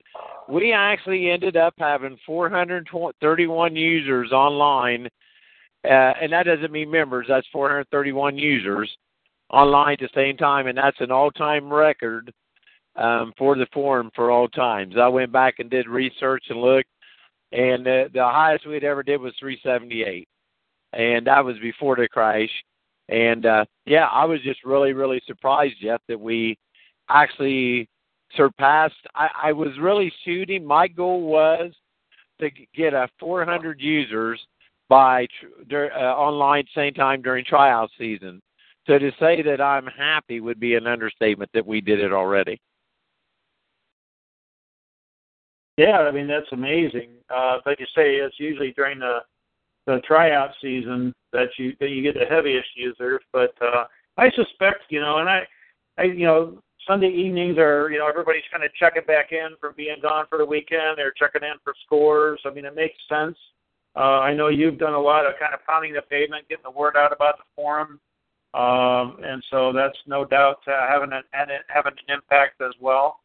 [0.49, 5.09] we actually ended up having 431 users online,
[5.85, 7.27] uh, and that doesn't mean members.
[7.29, 8.91] That's 431 users
[9.51, 12.33] online at the same time, and that's an all-time record
[12.97, 14.95] um, for the forum for all times.
[15.01, 16.91] I went back and did research and looked,
[17.53, 20.29] and the, the highest we had ever did was 378,
[20.93, 22.51] and that was before the crash.
[23.09, 26.57] And uh, yeah, I was just really, really surprised, Jeff, that we
[27.09, 27.89] actually
[28.37, 28.95] surpassed.
[29.15, 30.65] I, I was really shooting.
[30.65, 31.73] My goal was
[32.41, 34.41] to get a 400 users
[34.91, 35.27] by
[35.73, 38.43] uh, online same time during tryout season.
[38.87, 42.61] So to say that I'm happy would be an understatement that we did it already.
[45.79, 47.11] Yeah, I mean that's amazing.
[47.35, 49.21] Uh, like you say, it's usually during the
[49.87, 53.21] the tryout season that you that you get the heaviest users.
[53.33, 53.85] But uh,
[54.17, 55.43] I suspect, you know, and I,
[55.97, 59.75] I, you know, Sunday evenings are, you know, everybody's kind of checking back in from
[59.77, 60.97] being gone for the weekend.
[60.97, 62.41] They're checking in for scores.
[62.45, 63.37] I mean, it makes sense.
[63.97, 66.71] Uh, I know you've done a lot of kind of pounding the pavement, getting the
[66.71, 68.01] word out about the forum.
[68.53, 71.23] Um, and so that's no doubt uh, having an
[71.69, 73.21] having an impact as well.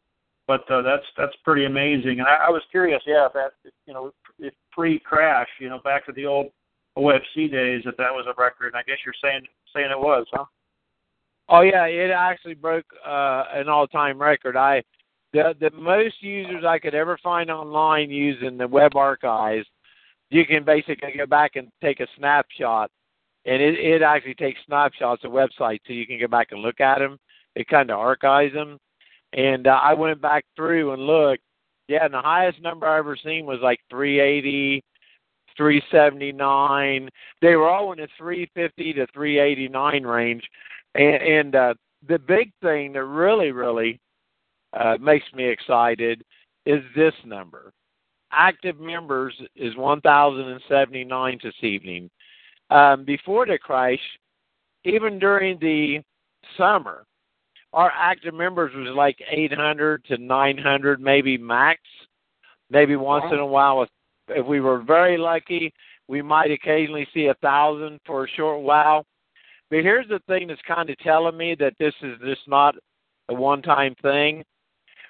[0.48, 2.20] But uh, that's that's pretty amazing.
[2.20, 3.54] And I, I was curious, yeah, if that
[3.88, 6.48] you know if pre-crash, you know, back to the old
[6.98, 8.68] OFC days, if that was a record.
[8.68, 10.46] And I guess you're saying saying it was, huh?
[11.50, 14.56] Oh yeah, it actually broke uh, an all-time record.
[14.56, 14.84] I
[15.34, 19.68] the the most users I could ever find online using the web archives.
[20.30, 22.90] You can basically go back and take a snapshot
[23.46, 26.82] and it, it actually takes snapshots of websites so you can go back and look
[26.82, 27.18] at them.
[27.56, 28.80] It kind of archives them.
[29.34, 31.44] And uh, I went back through and looked.
[31.88, 34.84] Yeah, and the highest number I ever seen was like 380,
[35.56, 37.10] 379.
[37.42, 40.44] They were all in the 350 to 389 range.
[40.96, 41.74] And, and uh,
[42.08, 44.00] the big thing that really, really
[44.74, 46.24] uh, makes me excited
[46.66, 47.72] is this number.
[48.38, 52.10] Active members is 1,079 this evening
[52.70, 54.00] um, before the crash,
[54.84, 56.02] even during the
[56.58, 57.06] summer,
[57.74, 61.82] our active members was like 800 to 900, maybe max.
[62.70, 63.86] Maybe once in a while,
[64.30, 65.72] if we were very lucky,
[66.08, 69.06] we might occasionally see a thousand for a short while.
[69.70, 72.76] But here's the thing that's kind of telling me that this is just not
[73.30, 74.44] a one-time thing.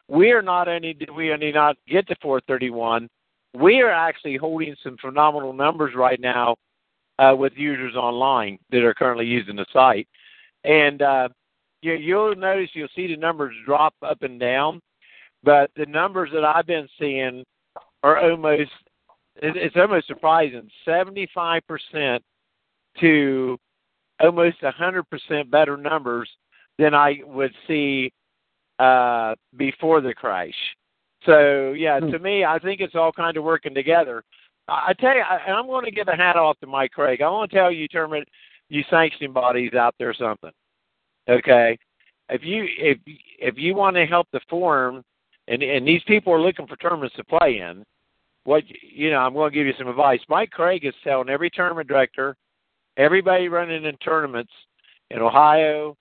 [0.08, 3.10] We are not only did we only not get to 431,
[3.56, 6.56] we are actually holding some phenomenal numbers right now
[7.20, 10.08] uh, with users online that are currently using the site.
[10.64, 11.30] And uh,
[11.82, 14.82] you, you'll notice you'll see the numbers drop up and down,
[15.44, 17.44] but the numbers that I've been seeing
[18.04, 18.72] are almost
[19.38, 22.20] it's almost surprising 75%
[23.02, 23.58] to
[24.22, 26.30] almost 100% better numbers
[26.78, 28.14] than I would see
[28.80, 30.54] uh, before the crash.
[31.26, 32.12] So yeah, hmm.
[32.12, 34.24] to me, I think it's all kind of working together.
[34.68, 37.22] I tell you, I, I'm going to give a hat off to Mike Craig.
[37.22, 38.28] I want to tell you, tournament,
[38.70, 40.52] you sanctioning bodies out there something.
[41.30, 41.78] Okay,
[42.30, 42.98] if you if
[43.40, 45.04] if you want to help the forum,
[45.48, 47.84] and and these people are looking for tournaments to play in,
[48.44, 50.20] what you know, I'm going to give you some advice.
[50.30, 52.36] Mike Craig is telling every tournament director,
[52.98, 54.52] everybody running in tournaments
[55.12, 55.96] in Ohio,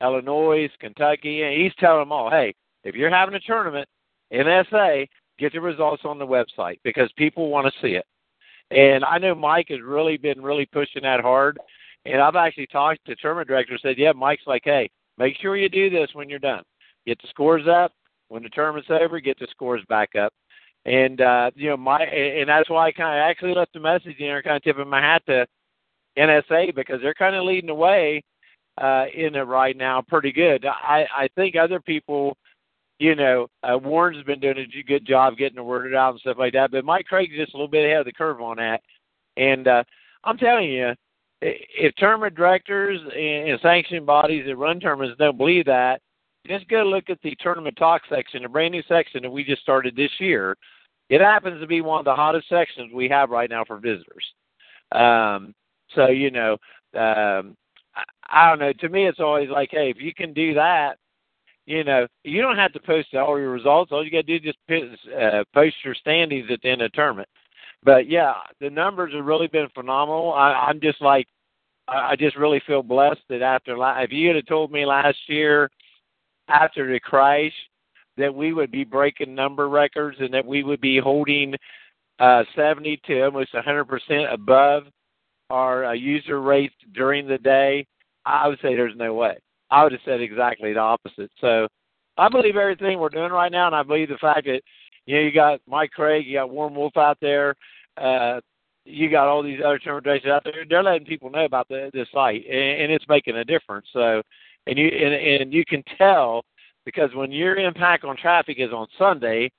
[0.00, 3.88] Illinois, Kentucky, and he's telling them all, hey, if you're having a tournament
[4.30, 5.04] in SA,
[5.38, 8.04] get the results on the website because people want to see it.
[8.70, 11.58] And I know Mike has really been really pushing that hard.
[12.04, 15.56] And I've actually talked to tournament director and said, yeah, Mike's like, hey, make sure
[15.56, 16.62] you do this when you're done.
[17.06, 17.92] Get the scores up.
[18.28, 20.32] When the tournament's over, get the scores back up.
[20.84, 24.16] And uh, you know, my and that's why I kind of actually left a message
[24.18, 25.46] in there, kind of tipping my hat to
[26.18, 28.22] NSA because they're kind of leading the way
[28.80, 30.64] uh, in it right now, pretty good.
[30.66, 32.36] I I think other people
[32.98, 36.36] you know, uh, Warren's been doing a good job getting the word out and stuff
[36.38, 36.70] like that.
[36.70, 38.80] But Mike Craig's just a little bit ahead of the curve on that.
[39.36, 39.84] And uh,
[40.24, 40.92] I'm telling you,
[41.40, 46.00] if tournament directors and sanctioning bodies that run tournaments don't believe that,
[46.48, 49.62] just go look at the tournament talk section, a brand new section that we just
[49.62, 50.56] started this year.
[51.08, 54.24] It happens to be one of the hottest sections we have right now for visitors.
[54.92, 55.54] Um,
[55.94, 56.52] so you know,
[56.94, 57.56] um,
[57.94, 58.72] I, I don't know.
[58.72, 60.96] To me, it's always like, hey, if you can do that,
[61.68, 63.92] you know, you don't have to post all your results.
[63.92, 66.90] All you got to do is just uh, post your standings at the end of
[66.90, 67.28] the tournament.
[67.82, 70.32] But yeah, the numbers have really been phenomenal.
[70.32, 71.26] I, I'm just like,
[71.86, 75.70] I just really feel blessed that after if you had told me last year
[76.48, 77.52] after the crash
[78.16, 81.54] that we would be breaking number records and that we would be holding
[82.18, 84.84] uh, 70 to almost 100% above
[85.50, 87.86] our uh, user rates during the day,
[88.24, 89.38] I would say there's no way.
[89.70, 91.30] I would have said exactly the opposite.
[91.40, 91.68] So
[92.16, 94.60] I believe everything we're doing right now, and I believe the fact that
[95.06, 97.54] you know you got Mike Craig, you got Warren Wolf out there,
[97.96, 98.40] uh,
[98.84, 100.64] you got all these other terminations out there.
[100.68, 103.86] They're letting people know about the the site, and, and it's making a difference.
[103.92, 104.22] So,
[104.66, 106.44] and you and, and you can tell
[106.84, 109.50] because when your impact on traffic is on Sunday,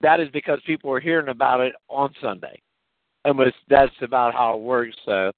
[0.00, 2.60] that is because people are hearing about it on Sunday,
[3.24, 4.96] and that's about how it works.
[5.04, 5.32] So,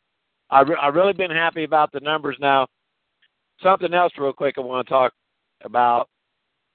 [0.51, 2.37] I re- I've really been happy about the numbers.
[2.41, 2.67] Now,
[3.63, 5.13] something else real quick I want to talk
[5.65, 6.09] about.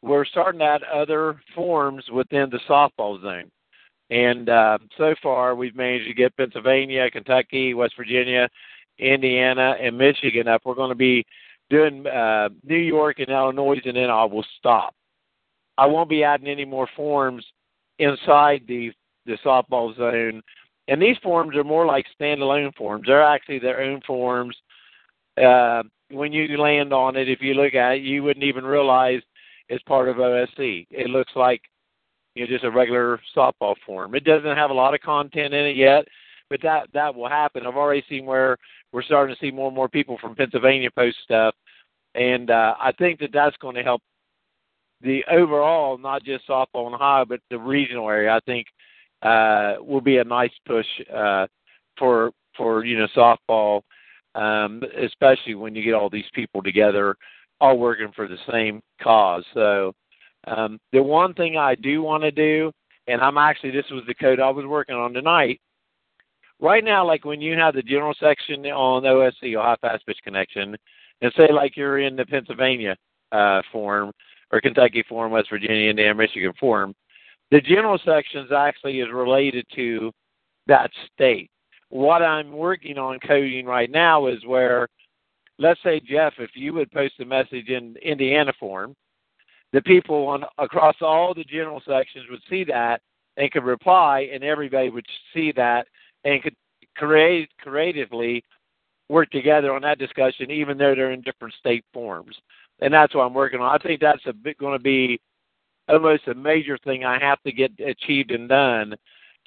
[0.01, 3.49] We're starting to add other forms within the softball zone.
[4.11, 8.47] And uh, so far, we've managed to get Pennsylvania, Kentucky, West Virginia,
[8.99, 10.61] Indiana, and Michigan up.
[10.63, 11.25] We're going to be
[11.69, 14.93] doing uh, New York and Illinois, and then I will stop.
[15.77, 17.43] I won't be adding any more forms
[17.99, 18.91] inside the
[19.25, 20.41] the softball zone.
[20.87, 23.05] And these forms are more like standalone forms.
[23.07, 24.55] They're actually their own forms.
[25.35, 29.21] Uh, when you land on it, if you look at it, you wouldn't even realize
[29.69, 30.87] it's part of OSC.
[30.91, 31.61] It looks like
[32.35, 34.13] you know, just a regular softball form.
[34.13, 36.05] It doesn't have a lot of content in it yet,
[36.49, 37.65] but that that will happen.
[37.65, 38.57] I've already seen where
[38.91, 41.55] we're starting to see more and more people from Pennsylvania post stuff,
[42.13, 44.01] and uh, I think that that's going to help
[45.01, 48.31] the overall, not just softball and high, but the regional area.
[48.31, 48.67] I think
[49.21, 51.47] uh, will be a nice push uh,
[51.97, 53.81] for for you know softball,
[54.35, 57.15] um, especially when you get all these people together,
[57.59, 59.43] all working for the same cause.
[59.53, 59.93] So
[60.45, 62.71] um, the one thing I do want to do,
[63.07, 65.59] and I'm actually this was the code I was working on tonight.
[66.59, 70.19] Right now, like when you have the general section on OSC or high fast pitch
[70.23, 70.75] connection,
[71.21, 72.95] and say like you're in the Pennsylvania
[73.31, 74.11] uh, form
[74.51, 76.93] or Kentucky form, West Virginia, Indiana, Michigan form,
[77.51, 80.11] the general sections actually is related to
[80.67, 81.49] that state.
[81.95, 84.89] What I'm working on coding right now is where,
[85.57, 88.97] let's say Jeff, if you would post a message in Indiana form,
[89.71, 92.99] the people on across all the general sections would see that
[93.37, 95.87] and could reply, and everybody would see that
[96.25, 96.57] and could
[96.97, 98.43] create creatively
[99.07, 102.35] work together on that discussion, even though they're in different state forms.
[102.81, 103.73] And that's what I'm working on.
[103.73, 105.21] I think that's a bit going to be
[105.87, 108.95] almost a major thing I have to get achieved and done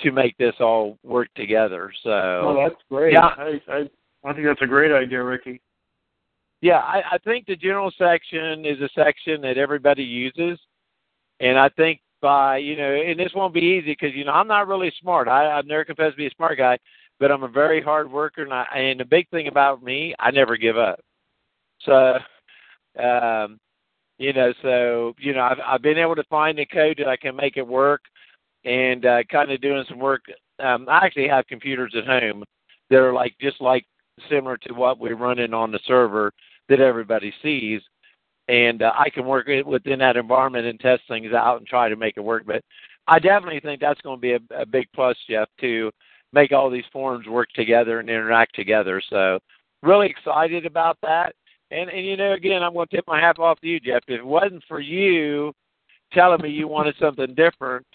[0.00, 1.92] to make this all work together.
[2.02, 3.12] So, oh, that's great.
[3.12, 3.78] Yeah, I, I
[4.24, 5.60] I think that's a great idea, Ricky.
[6.60, 10.58] Yeah, I, I think the general section is a section that everybody uses,
[11.40, 14.48] and I think by you know, and this won't be easy because you know I'm
[14.48, 15.28] not really smart.
[15.28, 16.78] I, I've never confessed to be a smart guy,
[17.20, 20.30] but I'm a very hard worker, and I, and the big thing about me, I
[20.30, 21.00] never give up.
[21.82, 22.14] So,
[23.00, 23.60] um,
[24.18, 27.16] you know, so you know, I've I've been able to find a code that I
[27.16, 28.02] can make it work,
[28.64, 30.22] and uh, kind of doing some work.
[30.58, 32.44] Um, I actually have computers at home
[32.90, 33.84] that are like just like
[34.28, 36.32] similar to what we're running on the server
[36.68, 37.80] that everybody sees.
[38.48, 41.96] And uh, I can work within that environment and test things out and try to
[41.96, 42.44] make it work.
[42.46, 42.62] But
[43.06, 45.90] I definitely think that's going to be a, a big plus, Jeff, to
[46.32, 49.02] make all these forums work together and interact together.
[49.08, 49.38] So
[49.82, 51.34] really excited about that.
[51.70, 54.02] And and you know, again, I'm going to tip my hat off to you, Jeff.
[54.08, 55.52] If it wasn't for you
[56.12, 57.86] telling me you wanted something different,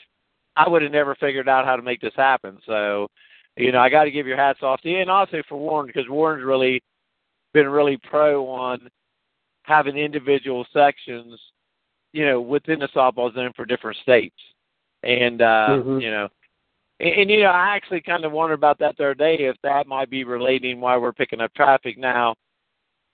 [0.55, 2.59] I would have never figured out how to make this happen.
[2.65, 3.07] So
[3.57, 5.87] you know, I got to give your hats off to you, and also for Warren
[5.87, 6.81] because Warren's really
[7.53, 8.89] been really pro on
[9.63, 11.39] having individual sections,
[12.13, 14.35] you know, within the softball zone for different states,
[15.03, 15.99] and uh, mm-hmm.
[15.99, 16.27] you know,
[16.99, 19.55] and, and you know, I actually kind of wondered about that the other day if
[19.63, 22.35] that might be relating why we're picking up traffic now.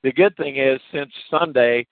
[0.04, 1.86] The good thing is, since Sunday,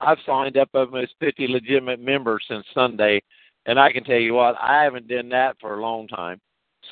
[0.00, 3.22] I've signed up almost 50 legitimate members since Sunday,
[3.66, 6.40] and I can tell you what, I haven't done that for a long time.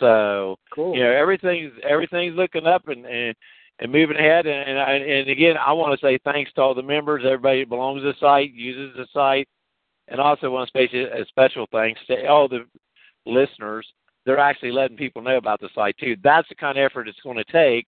[0.01, 0.95] So cool.
[0.95, 3.35] you know everything's everything's looking up and and,
[3.79, 4.47] and moving ahead.
[4.47, 7.69] And and, and again, I want to say thanks to all the members, everybody that
[7.69, 9.49] belongs to the site, uses the site.
[10.09, 12.67] And also want to say a special thanks to all the
[13.25, 13.87] listeners.
[14.27, 16.17] They're actually letting people know about the site too.
[16.23, 17.87] That's the kind of effort it's going to take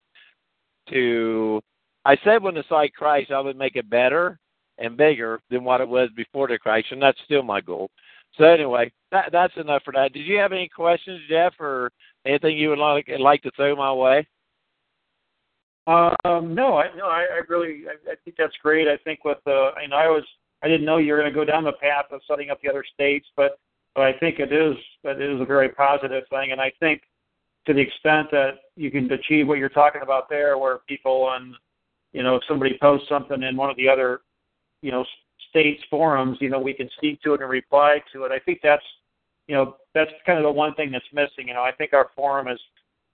[0.89, 1.61] to.
[2.05, 4.39] I said when the site crashed, I would make it better
[4.77, 7.89] and bigger than what it was before the crash, and that's still my goal.
[8.37, 10.13] So anyway, that, that's enough for that.
[10.13, 11.91] Did you have any questions, Jeff, or
[12.25, 14.27] anything you would like like to throw my way?
[15.87, 18.87] Um, no, I no, I, I really I, I think that's great.
[18.87, 20.23] I think with the I know I was
[20.63, 22.69] I didn't know you were going to go down the path of setting up the
[22.69, 23.59] other states, but
[23.93, 27.03] but I think it is it is a very positive thing, and I think
[27.67, 31.55] to the extent that you can achieve what you're talking about there, where people on
[32.13, 34.21] you know if somebody posts something in one of the other
[34.81, 35.05] you know
[35.55, 38.31] states forums, you know we can speak to it and reply to it.
[38.31, 38.83] I think that's
[39.47, 41.47] you know that's kind of the one thing that's missing.
[41.47, 42.59] You know I think our forum is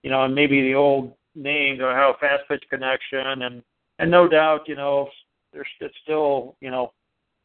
[0.02, 3.62] you know and maybe the old names Ohio fast pitch connection and
[4.00, 5.08] and no doubt you know
[5.54, 6.92] there's it's still you know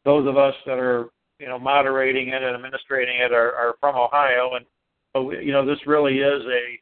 [0.03, 3.95] those of us that are you know moderating it and administrating it are, are from
[3.95, 4.65] Ohio and
[5.43, 6.79] you know this really is a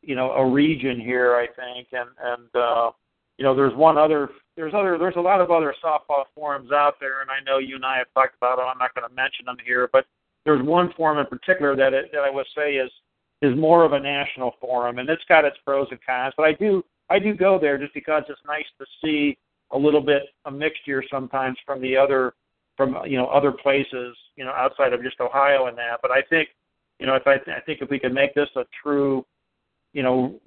[0.00, 2.90] you know a region here I think and and uh,
[3.36, 4.30] you know there's one other
[4.62, 7.74] there's other there's a lot of other softball forums out there and I know you
[7.74, 10.06] and I have talked about them I'm not going to mention them here but
[10.44, 12.90] there's one forum in particular that it, that I would say is
[13.42, 16.32] is more of a national forum, and it's got its pros and cons.
[16.36, 19.36] But I do I do go there just because it's nice to see
[19.72, 22.34] a little bit a mixture sometimes from the other
[22.76, 25.98] from you know other places you know outside of just Ohio and that.
[26.00, 26.48] But I think
[27.00, 29.26] you know if I I think if we can make this a true
[29.92, 30.40] you know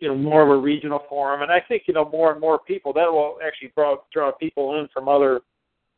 [0.00, 2.58] you know more of a regional forum, and I think you know more and more
[2.58, 5.40] people that will actually draw draw people in from other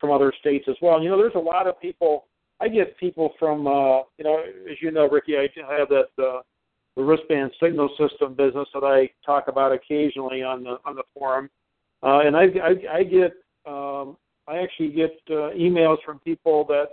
[0.00, 0.96] from other states as well.
[0.96, 2.26] And, you know, there's a lot of people
[2.60, 6.40] I get people from, uh, you know, as you know, Ricky, I have that uh,
[6.96, 11.50] the wristband signal system business that I talk about occasionally on the on the forum,
[12.02, 13.34] uh, and I, I I get
[13.66, 14.16] um,
[14.48, 16.86] I actually get uh, emails from people that,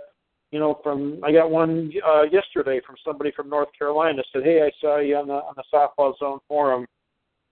[0.50, 4.62] you know, from I got one uh, yesterday from somebody from North Carolina said, hey,
[4.62, 6.86] I saw you on the on the softball zone forum,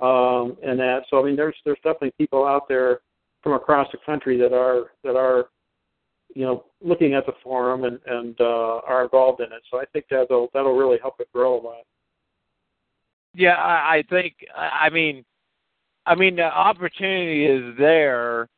[0.03, 1.05] um, and that.
[1.09, 3.01] So I mean, there's there's definitely people out there
[3.43, 5.47] from across the country that are that are
[6.35, 9.62] you know, looking at the forum and, and uh, are involved in it.
[9.71, 11.83] So I think that'll that'll really help it grow a lot.
[13.35, 14.35] Yeah, I, think.
[14.55, 15.25] I mean,
[16.07, 18.49] I mean the opportunity is there.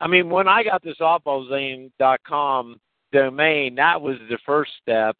[0.00, 2.80] I mean, when I got this softballzone.com
[3.12, 5.16] domain, that was the first step.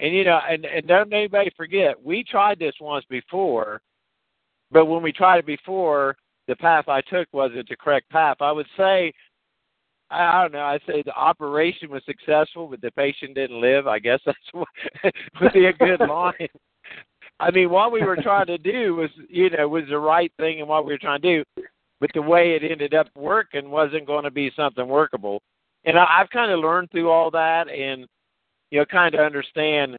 [0.00, 3.80] And you know, and, and don't anybody forget, we tried this once before,
[4.72, 6.16] but when we tried it before,
[6.48, 8.38] the path I took wasn't the correct path.
[8.40, 9.12] I would say
[10.12, 10.60] I don't know.
[10.64, 13.86] I'd say the operation was successful, but the patient didn't live.
[13.86, 14.68] I guess that's what
[15.40, 16.48] would be a good line.
[17.40, 20.60] I mean, what we were trying to do was, you know, was the right thing,
[20.60, 21.62] and what we were trying to do,
[21.98, 25.40] but the way it ended up working wasn't going to be something workable.
[25.84, 28.06] And I, I've kind of learned through all that, and
[28.70, 29.96] you know, kind of understand,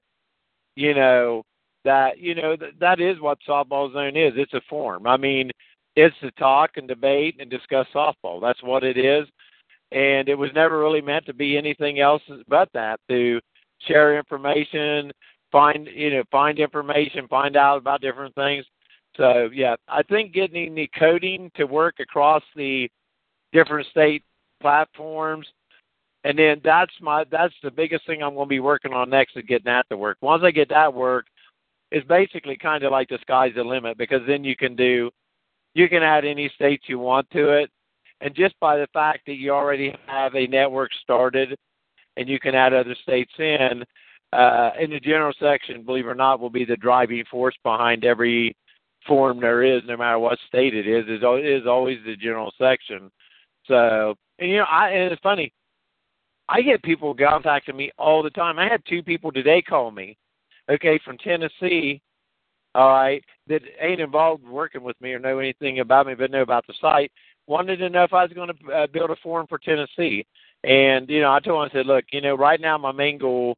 [0.76, 1.44] you know,
[1.86, 4.34] that you know that is what softball zone is.
[4.36, 5.08] It's a form.
[5.08, 5.52] I mean,
[5.96, 8.42] it's to talk and debate and discuss softball.
[8.42, 9.28] That's what it is
[9.94, 13.40] and it was never really meant to be anything else but that to
[13.88, 15.12] share information
[15.52, 18.66] find you know find information find out about different things
[19.16, 22.90] so yeah i think getting the coding to work across the
[23.52, 24.24] different state
[24.62, 25.48] platforms
[26.24, 29.38] and then that's my that's the biggest thing i'm going to be working on next
[29.38, 31.26] is getting that to work once i get that work
[31.94, 35.10] it's basically kind of like the sky's the limit because then you can do
[35.74, 37.70] you can add any states you want to it
[38.24, 41.58] and just by the fact that you already have a network started
[42.16, 43.84] and you can add other states in,
[44.32, 48.06] uh, in the general section, believe it or not, will be the driving force behind
[48.06, 48.56] every
[49.06, 51.04] form there is, no matter what state it is.
[51.08, 53.12] It is always the general section.
[53.68, 55.52] So, and you know, I and it's funny.
[56.48, 58.60] I get people contacting me all the time.
[58.60, 60.18] I had two people today call me,
[60.70, 62.02] okay, from Tennessee,
[62.76, 66.42] all right, that ain't involved working with me or know anything about me, but know
[66.42, 67.12] about the site
[67.48, 70.26] wanted to know if I was going to uh, build a forum for Tennessee.
[70.64, 73.18] And you know, I told him, I said, look, you know, right now my main
[73.18, 73.58] goal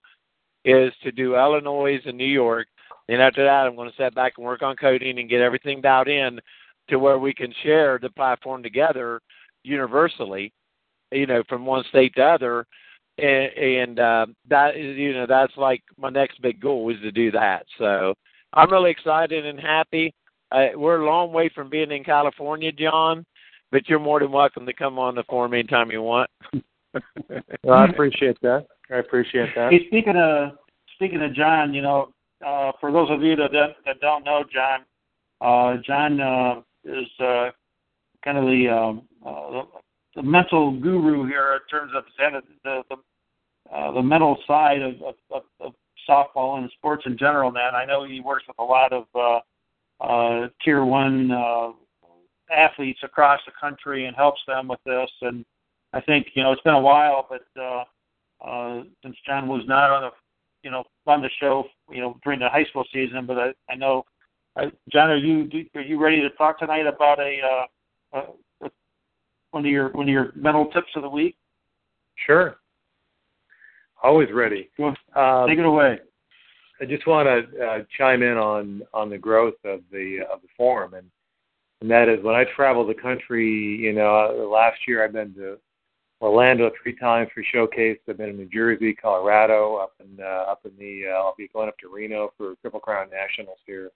[0.63, 2.67] is to do Illinois and New York.
[3.07, 5.81] And after that, I'm going to sit back and work on coding and get everything
[5.81, 6.39] dialed in
[6.89, 9.21] to where we can share the platform together
[9.63, 10.51] universally,
[11.11, 12.65] you know, from one state to other.
[13.17, 17.11] And, and uh, that is, you know, that's like my next big goal is to
[17.11, 17.65] do that.
[17.77, 18.13] So
[18.53, 20.13] I'm really excited and happy.
[20.51, 23.25] Uh, we're a long way from being in California, John
[23.75, 26.29] but you're more than welcome to come on the forum anytime you want.
[27.63, 28.65] well, I appreciate that.
[28.89, 29.71] I appreciate that.
[29.71, 30.51] Hey, speaking of
[30.95, 32.13] speaking of John, you know,
[32.45, 34.85] uh, for those of you that don't, that don't know John,
[35.41, 37.49] uh, John uh, is uh,
[38.23, 39.63] kind of the, um, uh,
[40.15, 42.03] the mental guru here in terms of
[42.63, 42.95] the, the
[43.73, 45.73] uh, the mental side of, of, of, of
[46.07, 47.51] softball and sports in general.
[47.51, 49.39] Now, I know he works with a lot of uh,
[50.03, 51.71] uh, tier one uh,
[52.51, 55.09] athletes across the country and helps them with this.
[55.21, 55.43] And
[55.93, 57.83] I think you know it's been a while, but uh,
[58.45, 60.11] uh, since John was not on the
[60.61, 63.75] you know on the show you know during the high school season, but I, I
[63.75, 64.05] know.
[64.57, 67.67] Uh, John, are you are you ready to talk tonight about a
[68.13, 68.21] uh,
[69.55, 71.37] one of your one of your mental tips of the week?
[72.27, 72.57] Sure.
[74.03, 74.69] Always ready.
[74.77, 75.99] Well, um, take it away.
[76.81, 80.49] I just want to uh, chime in on on the growth of the of the
[80.57, 81.09] forum, and
[81.79, 83.47] and that is when I travel the country.
[83.49, 85.57] You know, last year I've been to
[86.21, 87.97] Orlando three times for showcase.
[88.09, 91.11] I've been in New Jersey, Colorado, up in uh, up in the.
[91.11, 93.89] Uh, I'll be going up to Reno for Triple Crown Nationals here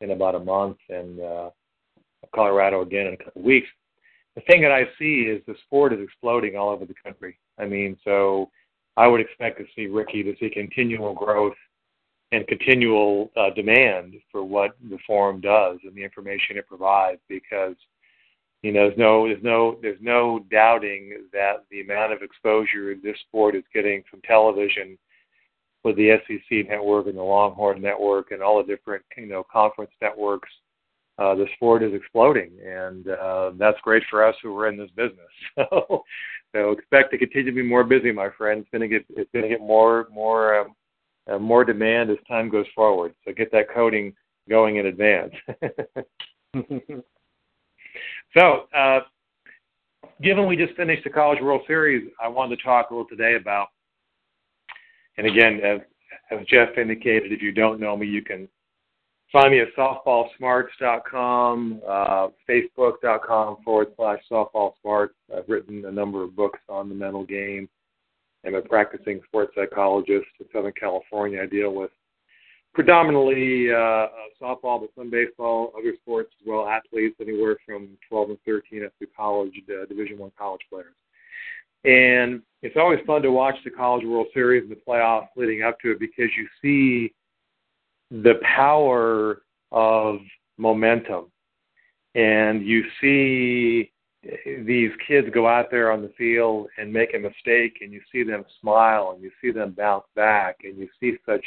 [0.00, 1.50] in about a month, and uh,
[2.34, 3.68] Colorado again in a couple of weeks.
[4.34, 7.38] The thing that I see is the sport is exploding all over the country.
[7.58, 8.50] I mean, so
[8.96, 11.54] I would expect to see Ricky to see continual growth
[12.32, 17.76] and continual uh, demand for what the forum does and the information it provides because
[18.62, 23.18] you know there's no there's no there's no doubting that the amount of exposure this
[23.28, 24.98] sport is getting from television
[25.84, 29.92] with the SEC network and the Longhorn network and all the different you know conference
[30.00, 30.48] networks
[31.18, 34.90] uh, the sport is exploding, and uh, that's great for us who are in this
[34.96, 35.18] business.
[35.70, 36.04] So,
[36.52, 38.60] so expect to continue to be more busy, my friend.
[38.60, 40.74] It's going to get it's going to get more more um,
[41.30, 43.12] uh, more demand as time goes forward.
[43.24, 44.14] So get that coding
[44.48, 45.32] going in advance.
[48.36, 49.00] so, uh,
[50.22, 53.36] given we just finished the College World Series, I wanted to talk a little today
[53.36, 53.68] about.
[55.16, 55.80] And again, as,
[56.30, 58.48] as Jeff indicated, if you don't know me, you can
[59.34, 65.08] Find me at softballsmarts.com, uh, facebook.com forward slash softballsmarts.
[65.36, 67.68] I've written a number of books on the mental game.
[68.46, 71.42] I'm a practicing sports psychologist in Southern California.
[71.42, 71.90] I deal with
[72.74, 74.06] predominantly uh,
[74.40, 78.92] softball, but some baseball, other sports as well, athletes anywhere from 12 and 13 up
[79.00, 80.94] to college, uh, Division One college players.
[81.84, 85.80] And it's always fun to watch the College World Series and the playoffs leading up
[85.80, 87.12] to it because you see
[88.22, 89.42] the power
[89.72, 90.18] of
[90.56, 91.26] momentum.
[92.14, 93.90] And you see
[94.64, 98.22] these kids go out there on the field and make a mistake, and you see
[98.22, 101.44] them smile, and you see them bounce back, and you see such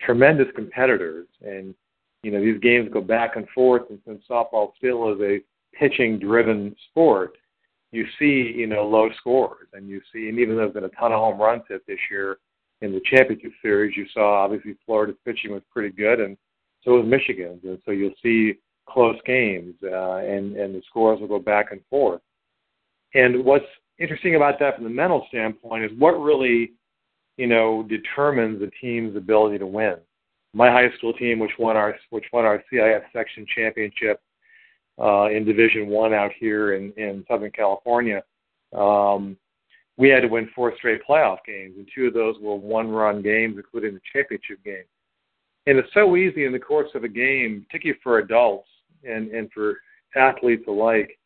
[0.00, 1.26] tremendous competitors.
[1.42, 1.74] And
[2.22, 5.40] you know these games go back and forth, and since softball still is a
[5.76, 7.36] pitching-driven sport,
[7.90, 10.88] you see you know low scores, and you see, and even though there's been a
[10.90, 12.38] ton of home runs hit this year,
[12.82, 16.36] in the championship series, you saw obviously Florida's pitching was pretty good, and
[16.82, 18.54] so was Michigan's, and so you'll see
[18.88, 22.20] close games, uh, and and the scores will go back and forth.
[23.14, 23.64] And what's
[23.98, 26.72] interesting about that from the mental standpoint is what really,
[27.36, 29.96] you know, determines the team's ability to win.
[30.52, 34.20] My high school team, which won our which won our CIF section championship
[35.00, 38.22] uh, in Division One out here in in Southern California.
[38.72, 39.36] Um,
[39.98, 43.56] we had to win four straight playoff games, and two of those were one-run games,
[43.56, 44.84] including the championship game.
[45.66, 48.68] And it's so easy in the course of a game, particularly for adults
[49.04, 49.78] and and for
[50.14, 51.18] athletes alike.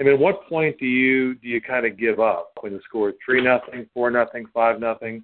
[0.00, 2.80] I mean, at what point do you do you kind of give up when the
[2.84, 5.22] score is three nothing, four nothing, five nothing?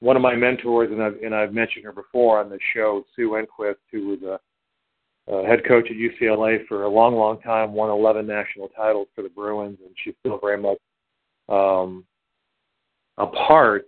[0.00, 3.30] One of my mentors, and I've and I've mentioned her before on the show, Sue
[3.30, 7.90] Enquist, who was a, a head coach at UCLA for a long, long time, won
[7.90, 10.78] 11 national titles for the Bruins, and she's still very much
[11.48, 12.04] um,
[13.16, 13.86] a part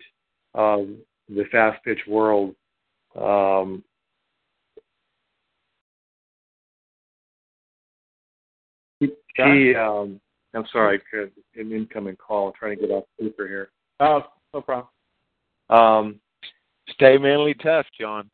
[0.54, 0.88] of
[1.28, 2.54] the fast pitch world.
[3.20, 3.82] Um,
[8.98, 10.20] he, um,
[10.54, 12.48] I'm sorry, an incoming call.
[12.48, 13.70] I'm trying to get off speaker here.
[14.00, 14.88] Oh, no problem.
[15.68, 16.20] Um,
[16.94, 18.28] Stay mentally tough, John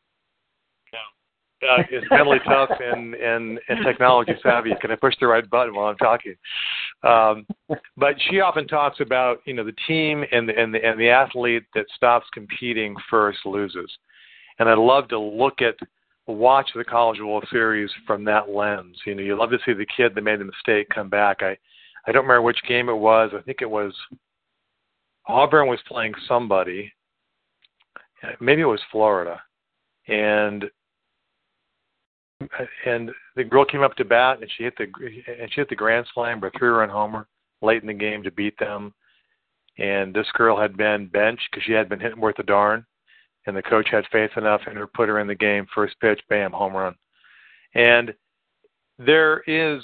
[1.63, 4.71] uh, is mentally tough and, and, and technology savvy.
[4.79, 6.35] Can I push the right button while I'm talking?
[7.03, 7.47] Um,
[7.97, 11.09] but she often talks about you know the team and the, and the and the
[11.09, 13.91] athlete that stops competing first loses.
[14.59, 15.75] And I'd love to look at
[16.27, 18.97] watch the College World Series from that lens.
[19.05, 21.37] You know, you love to see the kid that made the mistake come back.
[21.41, 21.57] I
[22.07, 23.31] I don't remember which game it was.
[23.37, 23.93] I think it was
[25.27, 26.91] Auburn was playing somebody.
[28.39, 29.41] Maybe it was Florida.
[30.07, 30.65] And
[32.85, 35.75] and the girl came up to bat and she hit the and she hit the
[35.75, 37.27] grand slam or three run homer
[37.61, 38.93] late in the game to beat them.
[39.77, 42.85] And this girl had been benched because she had been hitting worth a darn,
[43.45, 45.67] and the coach had faith enough in her put her in the game.
[45.73, 46.95] First pitch, bam, home run.
[47.75, 48.13] And
[48.97, 49.83] there is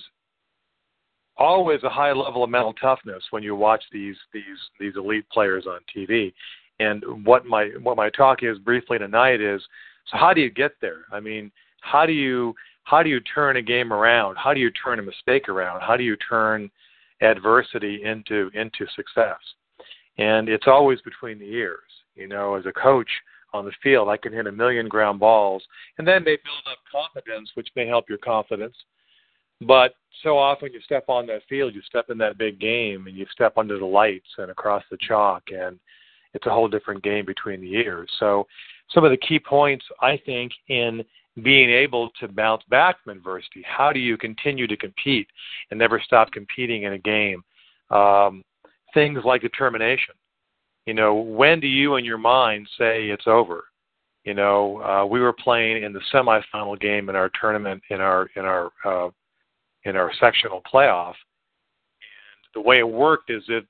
[1.38, 4.44] always a high level of mental toughness when you watch these these
[4.80, 6.34] these elite players on TV.
[6.80, 9.62] And what my what my talk is briefly tonight is
[10.12, 11.06] so how do you get there?
[11.12, 11.52] I mean,
[11.84, 14.36] how do you how do you turn a game around?
[14.36, 15.82] How do you turn a mistake around?
[15.82, 16.70] How do you turn
[17.22, 19.40] adversity into into success?
[20.18, 21.80] And it's always between the ears.
[22.16, 23.10] You know, as a coach
[23.54, 25.64] on the field, I can hit a million ground balls,
[25.98, 28.76] and then they build up confidence, which may help your confidence.
[29.62, 33.16] But so often you step on that field, you step in that big game, and
[33.16, 35.80] you step under the lights and across the chalk, and
[36.34, 38.10] it's a whole different game between the ears.
[38.20, 38.48] So,
[38.90, 41.04] some of the key points I think in
[41.42, 43.64] being able to bounce back from adversity.
[43.66, 45.28] How do you continue to compete
[45.72, 47.44] and never stop competing in a game?
[47.90, 48.44] Um,
[48.94, 50.14] things like determination.
[50.86, 53.64] You know, when do you in your mind say it's over?
[54.26, 58.30] You know, uh, we were playing in the semifinal game in our tournament in our
[58.36, 59.10] in our uh,
[59.84, 61.16] in our sectional playoff,
[62.46, 63.66] and the way it worked is that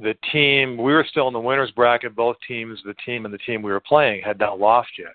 [0.00, 2.16] the team we were still in the winners bracket.
[2.16, 5.14] Both teams, the team and the team we were playing, had not lost yet,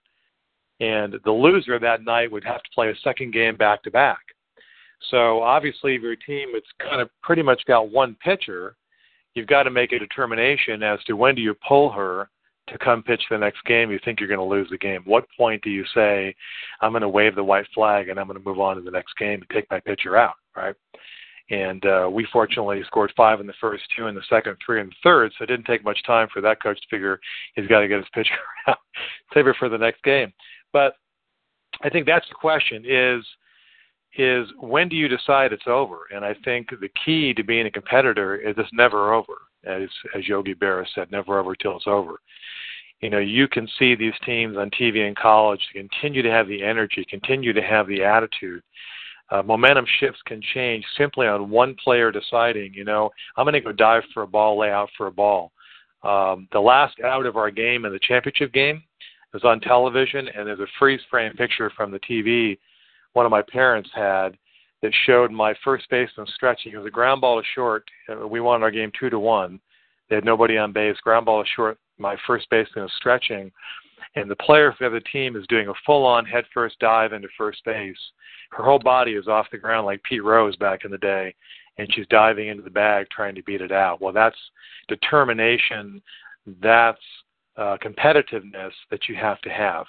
[0.80, 4.20] and the loser that night would have to play a second game back to back.
[5.12, 8.76] So obviously, if your team it's kind of pretty much got one pitcher,
[9.34, 12.30] you've got to make a determination as to when do you pull her
[12.70, 13.92] to come pitch the next game.
[13.92, 15.02] You think you're going to lose the game.
[15.06, 16.36] What point do you say
[16.82, 18.92] i'm going to wave the white flag and i'm going to move on to the
[18.92, 20.76] next game and take my pitcher out right?
[21.52, 24.88] And uh, we fortunately scored five in the first two in the second three in
[24.88, 27.20] the third so it didn't take much time for that coach to figure
[27.56, 28.36] he's got to get his pitcher
[28.68, 28.78] out
[29.34, 30.32] save it for the next game
[30.74, 30.94] but
[31.82, 33.24] i think that's the question is
[34.18, 36.00] is when do you decide it's over?
[36.14, 39.34] And I think the key to being a competitor is it's never over,
[39.66, 42.20] as as Yogi Berra said, never over till it's over.
[43.02, 46.64] You know, you can see these teams on TV in college continue to have the
[46.64, 48.62] energy, continue to have the attitude.
[49.32, 53.62] Uh, momentum shifts can change simply on one player deciding, you know, I'm going to
[53.62, 55.52] go dive for a ball, lay out for a ball.
[56.04, 58.82] Um, the last out of our game in the championship game
[59.34, 62.58] was on television, and there's a freeze frame picture from the TV
[63.14, 64.38] one of my parents had
[64.82, 66.74] that showed my first baseman stretching.
[66.74, 67.90] It was a ground ball to short.
[68.30, 69.60] We won our game two to one.
[70.10, 70.98] They had nobody on base.
[71.02, 71.78] Ground ball to short.
[71.98, 73.52] My first baseman is stretching,
[74.16, 77.64] and the player for the other team is doing a full-on head-first dive into first
[77.66, 77.98] base.
[78.52, 81.36] Her whole body is off the ground like Pete Rose back in the day,
[81.78, 84.02] and she's diving into the bag trying to beat it out.
[84.02, 84.38] Well, that's
[84.88, 86.02] determination.
[86.62, 87.02] That's
[87.60, 89.86] uh, competitiveness that you have to have.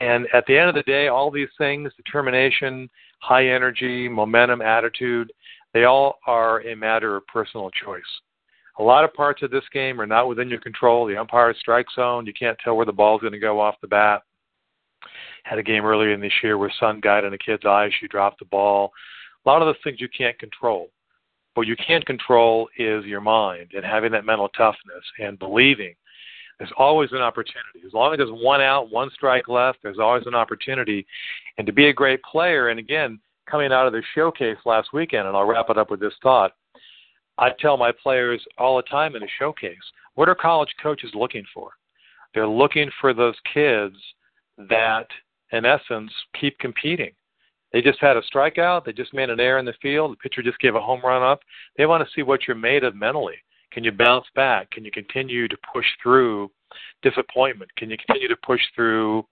[0.00, 2.88] And at the end of the day, all these things determination,
[3.18, 5.30] high energy, momentum, attitude
[5.72, 8.02] they all are a matter of personal choice.
[8.78, 11.06] A lot of parts of this game are not within your control.
[11.06, 13.88] The umpire's strike zone, you can't tell where the ball's going to go off the
[13.88, 14.22] bat.
[15.44, 18.08] Had a game earlier in this year where sun got in a kid's eyes, she
[18.08, 18.92] dropped the ball.
[19.44, 20.90] A lot of those things you can't control.
[21.54, 25.94] What you can control is your mind and having that mental toughness and believing
[26.60, 27.80] there's always an opportunity.
[27.86, 31.06] As long as there's one out, one strike left, there's always an opportunity.
[31.56, 33.18] And to be a great player, and again,
[33.50, 36.52] coming out of the showcase last weekend, and I'll wrap it up with this thought.
[37.38, 39.78] I tell my players all the time in a showcase,
[40.16, 41.70] what are college coaches looking for?
[42.34, 43.96] They're looking for those kids
[44.58, 45.06] that,
[45.52, 47.12] in essence, keep competing.
[47.72, 48.84] They just had a strikeout.
[48.84, 50.12] They just made an error in the field.
[50.12, 51.40] The pitcher just gave a home run up.
[51.78, 53.36] They want to see what you're made of mentally.
[53.72, 54.70] Can you bounce back?
[54.70, 56.50] Can you continue to push through
[57.02, 57.70] disappointment?
[57.76, 59.24] Can you continue to push through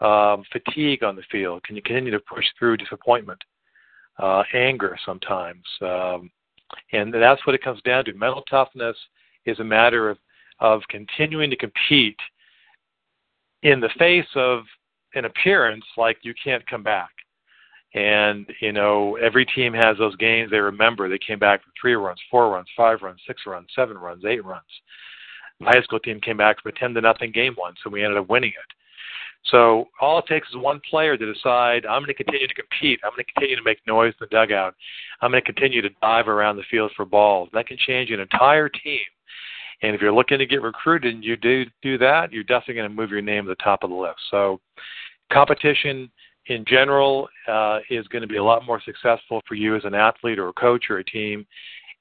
[0.00, 1.62] um, fatigue on the field?
[1.64, 3.42] Can you continue to push through disappointment,
[4.18, 5.64] uh, anger sometimes?
[5.82, 6.30] Um,
[6.92, 8.14] and that's what it comes down to.
[8.14, 8.96] Mental toughness
[9.44, 10.18] is a matter of,
[10.60, 12.18] of continuing to compete
[13.62, 14.62] in the face of
[15.14, 17.10] an appearance like you can't come back.
[17.94, 21.08] And, you know, every team has those games they remember.
[21.08, 24.44] They came back from three runs, four runs, five runs, six runs, seven runs, eight
[24.44, 24.62] runs.
[25.58, 28.04] The high school team came back from a 10 to nothing game once, and we
[28.04, 28.74] ended up winning it.
[29.44, 33.00] So all it takes is one player to decide, I'm going to continue to compete.
[33.02, 34.74] I'm going to continue to make noise in the dugout.
[35.20, 37.48] I'm going to continue to dive around the field for balls.
[37.52, 39.00] That can change an entire team.
[39.82, 42.90] And if you're looking to get recruited and you do do that, you're definitely going
[42.90, 44.18] to move your name to the top of the list.
[44.30, 44.60] So
[45.32, 46.10] competition
[46.50, 49.94] in general uh, is going to be a lot more successful for you as an
[49.94, 51.46] athlete or a coach or a team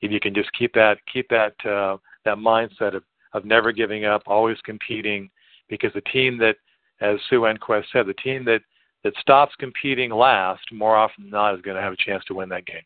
[0.02, 4.06] if you can just keep that keep that uh, that mindset of, of never giving
[4.06, 5.30] up, always competing.
[5.70, 6.56] Because the team that,
[7.00, 8.62] as Sue Enquist said, the team that
[9.04, 12.34] that stops competing last more often than not is going to have a chance to
[12.34, 12.82] win that game.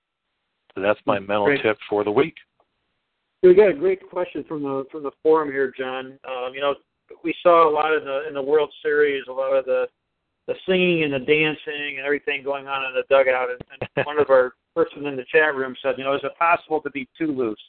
[0.75, 1.61] So that's my mental great.
[1.61, 2.35] tip for the week.
[3.41, 6.19] We got a great question from the from the forum here, John.
[6.27, 6.75] Um, you know,
[7.23, 9.87] we saw a lot of the in the World Series, a lot of the
[10.47, 13.49] the singing and the dancing and everything going on in the dugout.
[13.49, 16.37] And, and one of our person in the chat room said, you know, is it
[16.37, 17.61] possible to be too loose?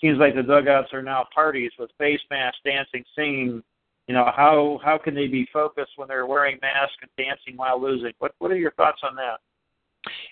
[0.00, 3.62] Seems like the dugouts are now parties with face masks, dancing, singing,
[4.08, 7.80] you know, how how can they be focused when they're wearing masks and dancing while
[7.80, 8.12] losing?
[8.18, 9.38] What what are your thoughts on that?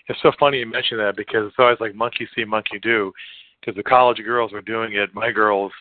[0.07, 3.13] It's so funny you mention that because it's always like monkey see, monkey do.
[3.59, 5.71] Because the college girls were doing it, my girls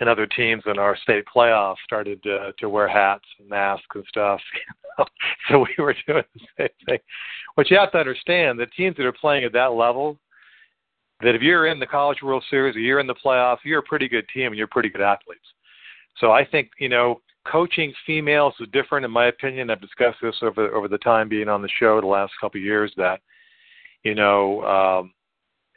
[0.00, 4.04] and other teams in our state playoffs started to, to wear hats and masks and
[4.08, 4.40] stuff.
[5.48, 6.98] so we were doing the same thing.
[7.54, 10.18] What you have to understand, the teams that are playing at that level,
[11.20, 13.84] that if you're in the College World Series or you're in the playoffs, you're a
[13.84, 15.46] pretty good team and you're pretty good athletes.
[16.18, 17.20] So I think you know
[17.50, 19.70] coaching females is different in my opinion.
[19.70, 22.64] I've discussed this over over the time being on the show the last couple of
[22.64, 23.20] years that
[24.02, 25.12] you know um,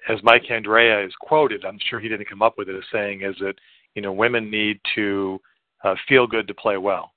[0.09, 3.23] as Mike Candrea is quoted, I'm sure he didn't come up with it as saying
[3.23, 3.55] is that
[3.97, 5.41] you know women need to
[5.83, 7.13] uh, feel good to play well,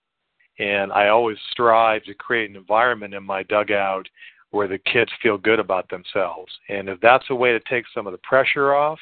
[0.59, 4.09] and I always strive to create an environment in my dugout
[4.51, 6.51] where the kids feel good about themselves.
[6.71, 8.99] And if that's a way to take some of the pressure off,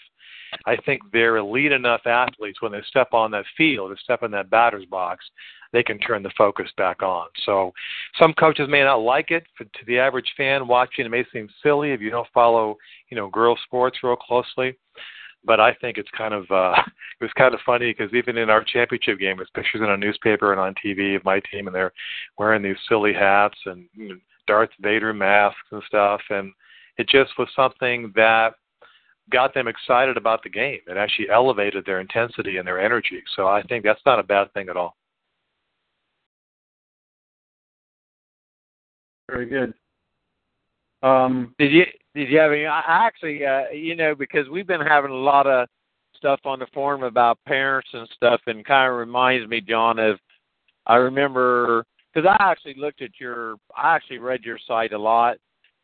[0.67, 4.33] I think they're elite enough athletes when they step on that field or step in
[4.33, 5.25] that batter's box,
[5.73, 7.29] they can turn the focus back on.
[7.47, 7.73] So
[8.19, 9.45] some coaches may not like it.
[9.57, 12.77] For, to the average fan watching, it may seem silly if you don't follow,
[13.09, 14.77] you know, girls sports real closely.
[15.45, 16.75] But I think it's kind of uh,
[17.21, 19.97] it was kind of funny because even in our championship game, there's pictures in a
[19.97, 21.93] newspaper and on TV of my team, and they're
[22.39, 24.17] wearing these silly hats and you know,
[24.47, 26.53] Darth Vader masks and stuff, and
[26.97, 28.55] it just was something that
[29.31, 30.81] got them excited about the game.
[30.87, 33.23] It actually elevated their intensity and their energy.
[33.37, 34.97] So I think that's not a bad thing at all.
[39.31, 39.75] Very good.
[41.03, 41.85] Um, did you
[42.19, 42.67] did you have any?
[42.67, 45.69] I actually, uh, you know, because we've been having a lot of
[46.17, 50.19] stuff on the forum about parents and stuff, and kind of reminds me, John, of
[50.89, 55.37] I remember because I actually looked at your, I actually read your site a lot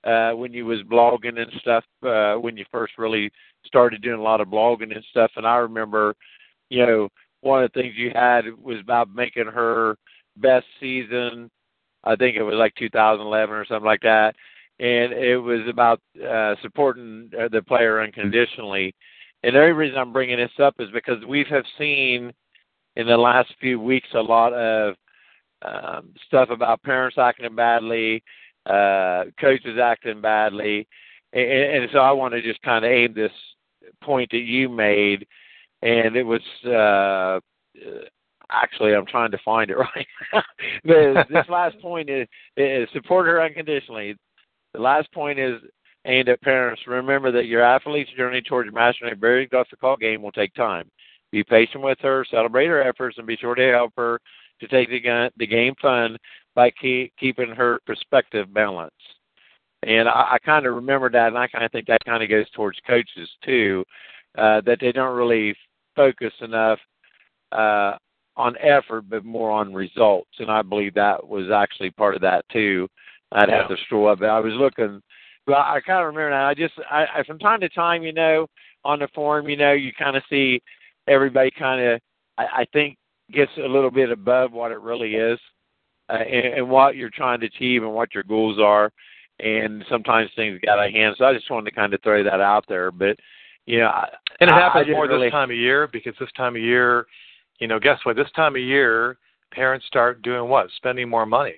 [0.02, 1.84] uh, when you was blogging and stuff.
[2.02, 3.30] Uh, when you first really
[3.64, 6.16] started doing a lot of blogging and stuff, and I remember,
[6.68, 7.08] you know,
[7.42, 9.96] one of the things you had was about making her
[10.38, 11.48] best season.
[12.02, 14.34] I think it was like 2011 or something like that,
[14.80, 18.94] and it was about uh, supporting uh, the player unconditionally.
[19.42, 22.32] And the only reason I'm bringing this up is because we have seen
[22.96, 24.94] in the last few weeks a lot of
[25.62, 28.22] um, stuff about parents acting badly,
[28.66, 30.86] uh, coaches acting badly,
[31.32, 33.32] and, and so I want to just kind of aim this
[34.02, 35.26] point that you made,
[35.82, 37.40] and it was uh,
[38.50, 40.06] actually I'm trying to find it right.
[40.84, 44.16] but this last point is, is support her unconditionally.
[44.74, 45.60] The last point is
[46.04, 46.82] aimed at parents.
[46.86, 50.90] Remember that your athlete's journey towards mastering a very difficult game will take time.
[51.32, 54.20] Be patient with her, celebrate her efforts, and be sure to help her
[54.60, 56.16] to take the, the game fun
[56.54, 58.94] by keep, keeping her perspective balanced.
[59.84, 62.28] And I, I kind of remember that, and I kind of think that kind of
[62.28, 63.84] goes towards coaches too,
[64.36, 65.54] uh, that they don't really
[65.94, 66.78] focus enough
[67.52, 67.96] uh,
[68.36, 70.30] on effort, but more on results.
[70.38, 72.88] And I believe that was actually part of that too.
[73.34, 73.58] I'd yeah.
[73.58, 74.22] have to scroll up.
[74.22, 75.02] I was looking,
[75.46, 76.46] but I kind of remember that.
[76.46, 78.46] I just, I, I from time to time, you know,
[78.84, 80.62] on the forum, you know, you kind of see
[81.08, 82.00] everybody kind of,
[82.38, 82.96] I, I think,
[83.32, 85.38] gets a little bit above what it really is,
[86.08, 88.90] uh, and, and what you're trying to achieve and what your goals are.
[89.40, 91.16] And sometimes things get out of hand.
[91.18, 92.92] So I just wanted to kind of throw that out there.
[92.92, 93.16] But
[93.66, 93.90] you know,
[94.40, 95.26] and it happens more really...
[95.26, 97.06] this time of year because this time of year,
[97.58, 98.14] you know, guess what?
[98.14, 99.16] This time of year,
[99.52, 100.68] parents start doing what?
[100.76, 101.56] Spending more money.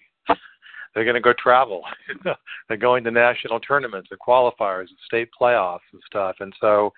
[0.96, 1.82] They're going to go travel.
[2.68, 6.36] They're going to national tournaments, the qualifiers, the state playoffs, and stuff.
[6.40, 6.90] And so,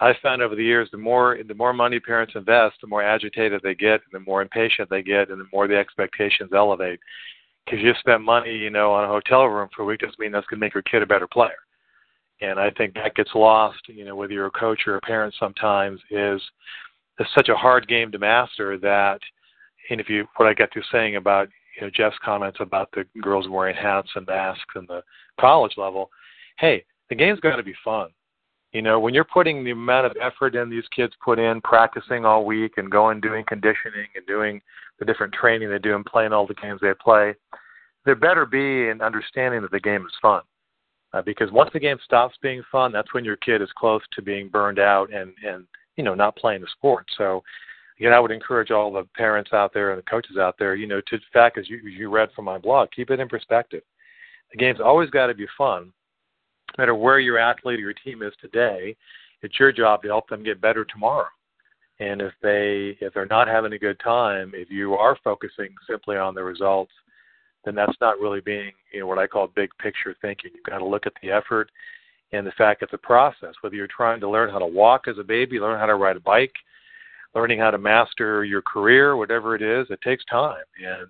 [0.00, 3.62] I've found over the years the more the more money parents invest, the more agitated
[3.62, 7.00] they get, and the more impatient they get, and the more the expectations elevate.
[7.64, 10.32] Because you spent money, you know, on a hotel room for a week doesn't mean
[10.32, 11.50] that's going to make your kid a better player.
[12.42, 15.34] And I think that gets lost, you know, whether you're a coach or a parent
[15.38, 16.42] sometimes is
[17.18, 19.20] it's such a hard game to master that
[19.90, 23.04] and if you what I got to saying about you know Jeff's comments about the
[23.20, 25.02] girls wearing hats and masks and the
[25.40, 26.10] college level,
[26.58, 28.08] hey, the game's got to be fun.
[28.72, 32.24] You know, when you're putting the amount of effort in these kids put in, practicing
[32.24, 34.62] all week and going doing conditioning and doing
[34.98, 37.34] the different training they do and playing all the games they play,
[38.06, 40.42] there better be an understanding that the game is fun.
[41.12, 44.22] Uh, because once the game stops being fun, that's when your kid is close to
[44.22, 45.66] being burned out and and
[45.96, 47.04] you know not playing the sport.
[47.18, 47.42] So,
[47.98, 50.86] again, I would encourage all the parents out there and the coaches out there, you
[50.86, 53.82] know, to in fact, as you you read from my blog, keep it in perspective.
[54.50, 55.92] The game's always got to be fun,
[56.76, 58.96] no matter where your athlete or your team is today,
[59.42, 61.28] it's your job to help them get better tomorrow.
[62.00, 66.16] And if they if they're not having a good time, if you are focusing simply
[66.16, 66.92] on the results,
[67.64, 70.50] then that's not really being you know what I call big picture thinking.
[70.54, 71.70] You've got to look at the effort
[72.32, 73.54] and the fact that the process.
[73.60, 76.16] Whether you're trying to learn how to walk as a baby, learn how to ride
[76.16, 76.54] a bike,
[77.34, 80.64] learning how to master your career, whatever it is, it takes time.
[80.78, 81.08] And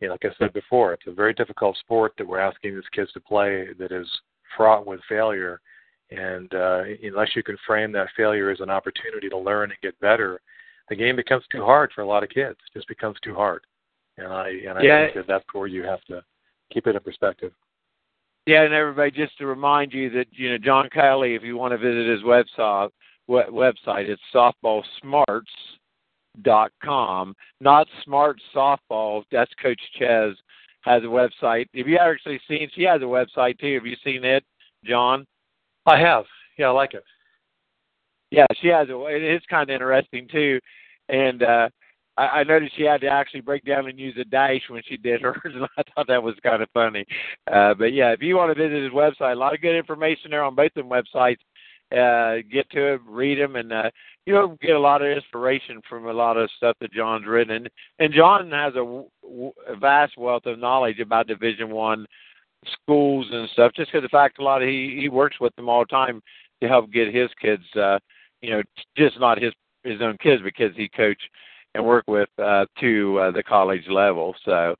[0.00, 2.84] you know, like I said before, it's a very difficult sport that we're asking these
[2.92, 4.08] kids to play that is
[4.56, 5.60] fraught with failure.
[6.10, 9.98] And uh, unless you can frame that failure as an opportunity to learn and get
[10.00, 10.40] better,
[10.88, 12.56] the game becomes too hard for a lot of kids.
[12.66, 13.62] It just becomes too hard.
[14.18, 15.04] And I and I yeah.
[15.04, 16.22] think that that's where you have to
[16.72, 17.52] keep it in perspective.
[18.46, 21.72] Yeah, and everybody, just to remind you that you know John Kelly, if you want
[21.72, 22.90] to visit his website,
[23.28, 29.24] website, it's softballsmarts.com, not Smart Softball.
[29.30, 30.30] That's Coach Ches
[30.82, 31.66] has a website.
[31.74, 32.70] Have you actually seen?
[32.74, 33.74] She has a website too.
[33.74, 34.44] Have you seen it,
[34.84, 35.26] John?
[35.86, 36.24] I have.
[36.58, 37.04] Yeah, I like it.
[38.30, 39.04] Yeah, she has a.
[39.08, 40.60] It's kind of interesting too,
[41.08, 41.68] and uh
[42.16, 44.96] I, I noticed she had to actually break down and use a dash when she
[44.96, 47.04] did hers, and I thought that was kind of funny.
[47.50, 50.30] Uh, but yeah, if you want to visit his website, a lot of good information
[50.30, 51.38] there on both of them websites.
[51.92, 53.90] Uh, get to it, read them, and uh,
[54.26, 57.54] you'll get a lot of inspiration from a lot of stuff that John's written.
[57.54, 59.04] And, and John has a,
[59.68, 62.06] a vast wealth of knowledge about Division One
[62.82, 63.72] schools and stuff.
[63.76, 66.20] Just because the fact a lot of he he works with them all the time
[66.62, 67.98] to help get his kids, uh,
[68.40, 68.62] you know,
[68.96, 69.52] just not his
[69.84, 71.28] his own kids, but kids he coached
[71.74, 74.34] and work with uh, to uh, the college level.
[74.44, 74.74] So,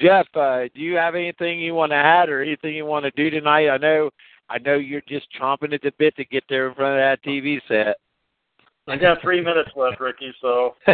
[0.00, 3.10] Jeff, uh, do you have anything you want to add or anything you want to
[3.12, 3.68] do tonight?
[3.68, 4.10] I know,
[4.50, 7.22] I know you're just chomping at the bit to get there in front of that
[7.28, 7.96] TV set.
[8.86, 10.32] I got three minutes left, Ricky.
[10.40, 10.74] So.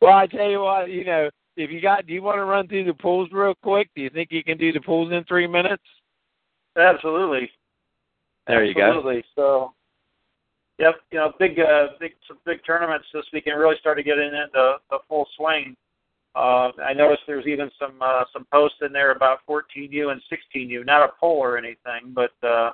[0.00, 2.68] well, I tell you what, you know, if you got, do you want to run
[2.68, 3.88] through the pools real quick?
[3.96, 5.82] Do you think you can do the pools in three minutes?
[6.76, 7.50] Absolutely.
[8.46, 8.74] There you Absolutely.
[8.74, 8.88] go.
[8.98, 9.24] Absolutely.
[9.34, 9.72] So,
[10.78, 14.74] Yep, you know, big, uh, big, some big tournaments this weekend really started getting into
[14.90, 15.74] the full swing.
[16.36, 20.84] Uh, I noticed there's even some uh, some posts in there about 14U and 16U,
[20.84, 22.72] not a poll or anything, but uh,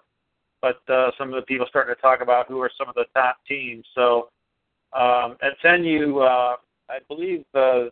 [0.60, 3.04] but uh, some of the people starting to talk about who are some of the
[3.14, 3.84] top teams.
[3.94, 4.30] So
[4.92, 6.56] um, at 10U, uh,
[6.90, 7.90] I believe uh,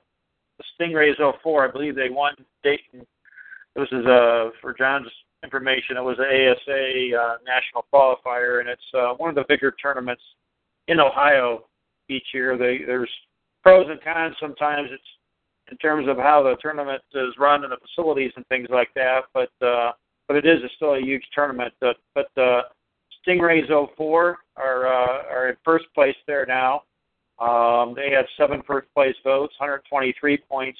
[0.59, 3.07] the Stingrays 04, I believe they won Dayton.
[3.77, 5.09] This is uh, for John's
[5.45, 5.97] information.
[5.97, 10.23] It was an ASA uh, national qualifier, and it's uh, one of the bigger tournaments
[10.89, 11.67] in Ohio
[12.09, 12.59] each year.
[12.59, 13.11] They, there's
[13.63, 14.35] pros and cons.
[14.41, 15.03] Sometimes it's
[15.71, 19.23] in terms of how the tournament is run and the facilities and things like that.
[19.33, 19.93] But uh,
[20.29, 21.75] but it is still a huge tournament.
[21.81, 22.63] But, but uh,
[23.27, 26.83] Stingrays 04 are uh, are in first place there now.
[27.39, 30.79] Um, they have seven first place votes, 123 points.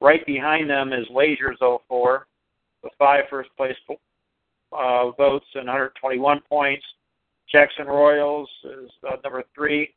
[0.00, 1.58] Right behind them is Lasers
[1.88, 2.26] 04
[2.82, 3.76] with five first place
[4.72, 6.84] uh, votes and 121 points.
[7.52, 9.92] Jackson Royals is uh, number three,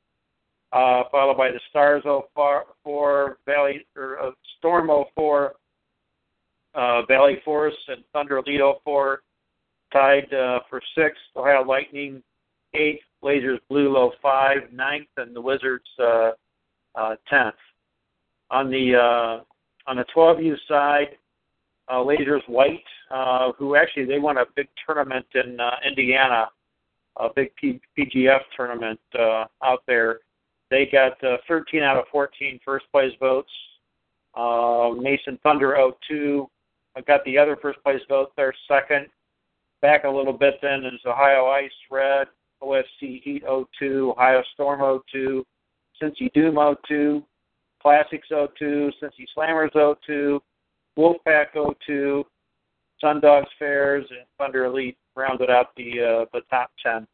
[0.74, 5.54] uh, followed by the Stars 04, Valley or uh, Storm 04,
[6.76, 9.22] uh, Valley Force and Thunder Elite 04
[9.92, 11.22] tied uh, for sixth.
[11.36, 12.24] Ohio Lightning
[12.74, 16.32] eighth, Lasers Blue Low five, ninth, and the Wizards uh,
[16.96, 17.56] uh, tenth.
[18.50, 19.44] On the uh,
[19.90, 21.18] on the 12U side,
[21.88, 26.48] uh, Lasers White, uh, who actually they won a big tournament in uh, Indiana,
[27.18, 30.20] a big P- PGF tournament uh, out there.
[30.74, 33.52] They got uh, 13 out of 14 first place votes.
[34.34, 35.78] Uh, Mason Thunder
[36.10, 36.50] 02
[37.06, 39.06] got the other first place vote there second.
[39.84, 42.26] Back a little bit then is Ohio Ice Red,
[42.64, 43.44] OFC Heat
[43.78, 45.46] 02, Ohio Storm 02,
[46.02, 46.58] Cincy Doom
[46.88, 47.24] 02,
[47.80, 50.42] Classics 02, Cincy Slammers 02,
[50.98, 51.50] Wolfpack
[51.86, 52.24] 02,
[53.04, 57.06] Sundogs Fairs, and Thunder Elite rounded out the uh, the top ten.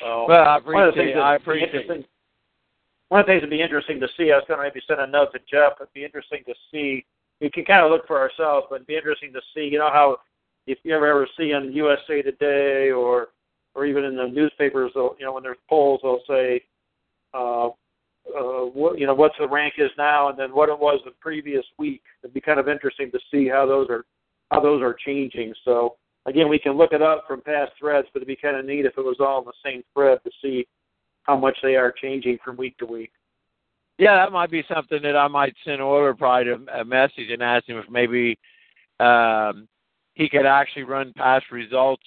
[0.00, 1.16] So, well, I appreciate.
[1.16, 1.74] I appreciate.
[1.74, 2.08] It.
[3.08, 4.32] One of the things that'd be interesting to see.
[4.32, 5.74] I was going to maybe send a note to Jeff.
[5.78, 7.04] But it'd be interesting to see.
[7.40, 9.68] We can kind of look for ourselves, but it'd be interesting to see.
[9.70, 10.18] You know how
[10.66, 13.28] if you ever ever see on USA Today or
[13.74, 16.62] or even in the newspapers, you know when there's polls, they'll say
[17.34, 17.68] uh,
[18.36, 21.12] uh, what you know what the rank is now, and then what it was the
[21.20, 22.02] previous week.
[22.22, 24.04] It'd be kind of interesting to see how those are
[24.50, 25.54] how those are changing.
[25.64, 25.96] So
[26.28, 28.84] again, we can look it up from past threads, but it'd be kind of neat
[28.84, 30.66] if it was all in the same thread to see
[31.22, 33.12] how much they are changing from week to week.
[33.98, 37.42] Yeah, that might be something that I might send over probably a, a message and
[37.42, 38.38] ask him if maybe
[39.00, 39.66] um,
[40.14, 42.04] he could actually run past results.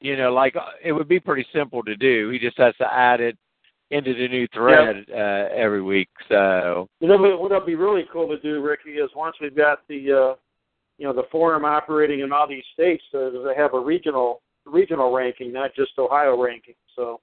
[0.00, 0.54] You know, like
[0.84, 2.30] it would be pretty simple to do.
[2.30, 3.36] He just has to add it
[3.90, 5.16] into the new thread yep.
[5.16, 6.08] uh, every week.
[6.28, 9.80] So you know what would be really cool to do, Ricky, is once we've got
[9.88, 10.34] the uh,
[10.98, 15.12] you know the forum operating in all these states, uh, they have a regional regional
[15.12, 16.74] ranking, not just Ohio ranking.
[16.94, 17.20] So.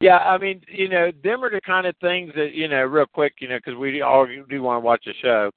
[0.00, 3.06] Yeah, I mean, you know, them are the kind of things that you know, real
[3.06, 5.50] quick, you know, because we all do want to watch the show,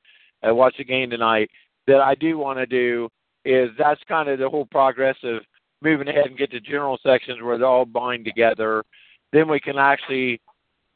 [0.47, 1.49] uh, watch the game tonight.
[1.87, 3.09] That I do want to do
[3.43, 5.41] is that's kind of the whole progressive
[5.81, 8.83] moving ahead and get to general sections where they all bind together,
[9.31, 10.41] then we can actually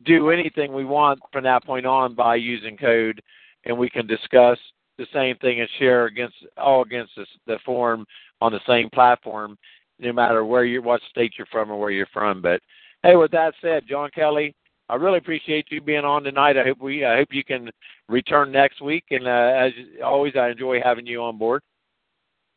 [0.06, 3.22] do anything we want from that point on by using code,
[3.66, 4.58] and we can discuss
[5.00, 8.06] the same thing and share against all against the, the forum
[8.41, 9.58] on the same platform,
[9.97, 12.41] no matter where you what state you're from or where you're from.
[12.41, 12.62] But
[13.02, 14.54] hey, with that said, John Kelly,
[14.89, 16.58] I really appreciate you being on tonight.
[16.58, 17.72] I hope we I hope you can
[18.08, 19.06] return next week.
[19.10, 19.72] And uh, as
[20.04, 21.62] always, I enjoy having you on board.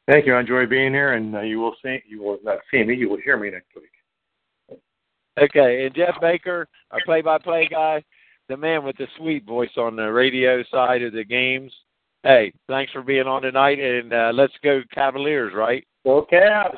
[0.09, 0.35] Thank you.
[0.35, 2.97] I enjoy being here, and uh, you will see you will not see me.
[2.97, 4.81] You will hear me next week.
[5.41, 8.05] Okay, and Jeff Baker, our play-by-play guy,
[8.51, 11.73] the man with the sweet voice on the radio side of the games.
[12.25, 15.85] Hey, thanks for being on tonight, and uh, let's go Cavaliers, right?
[16.05, 16.77] Go Cavs.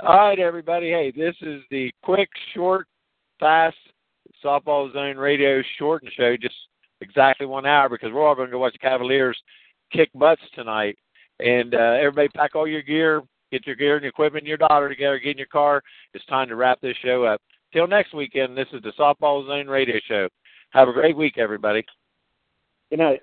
[0.00, 0.90] All right, everybody.
[0.90, 2.86] Hey, this is the quick, short,
[3.38, 3.76] fast
[4.42, 6.54] softball zone radio shortened show, just
[7.02, 9.38] exactly one hour because we're all going to go watch the Cavaliers
[9.92, 10.96] kick butts tonight.
[11.40, 14.56] And uh, everybody, pack all your gear, get your gear and your equipment, and your
[14.56, 15.82] daughter together, get in your car.
[16.14, 17.42] It's time to wrap this show up.
[17.72, 20.28] Till next weekend, this is the Softball Zone Radio Show.
[20.70, 21.84] Have a great week, everybody.
[22.90, 23.10] Good night.
[23.10, 23.22] Night.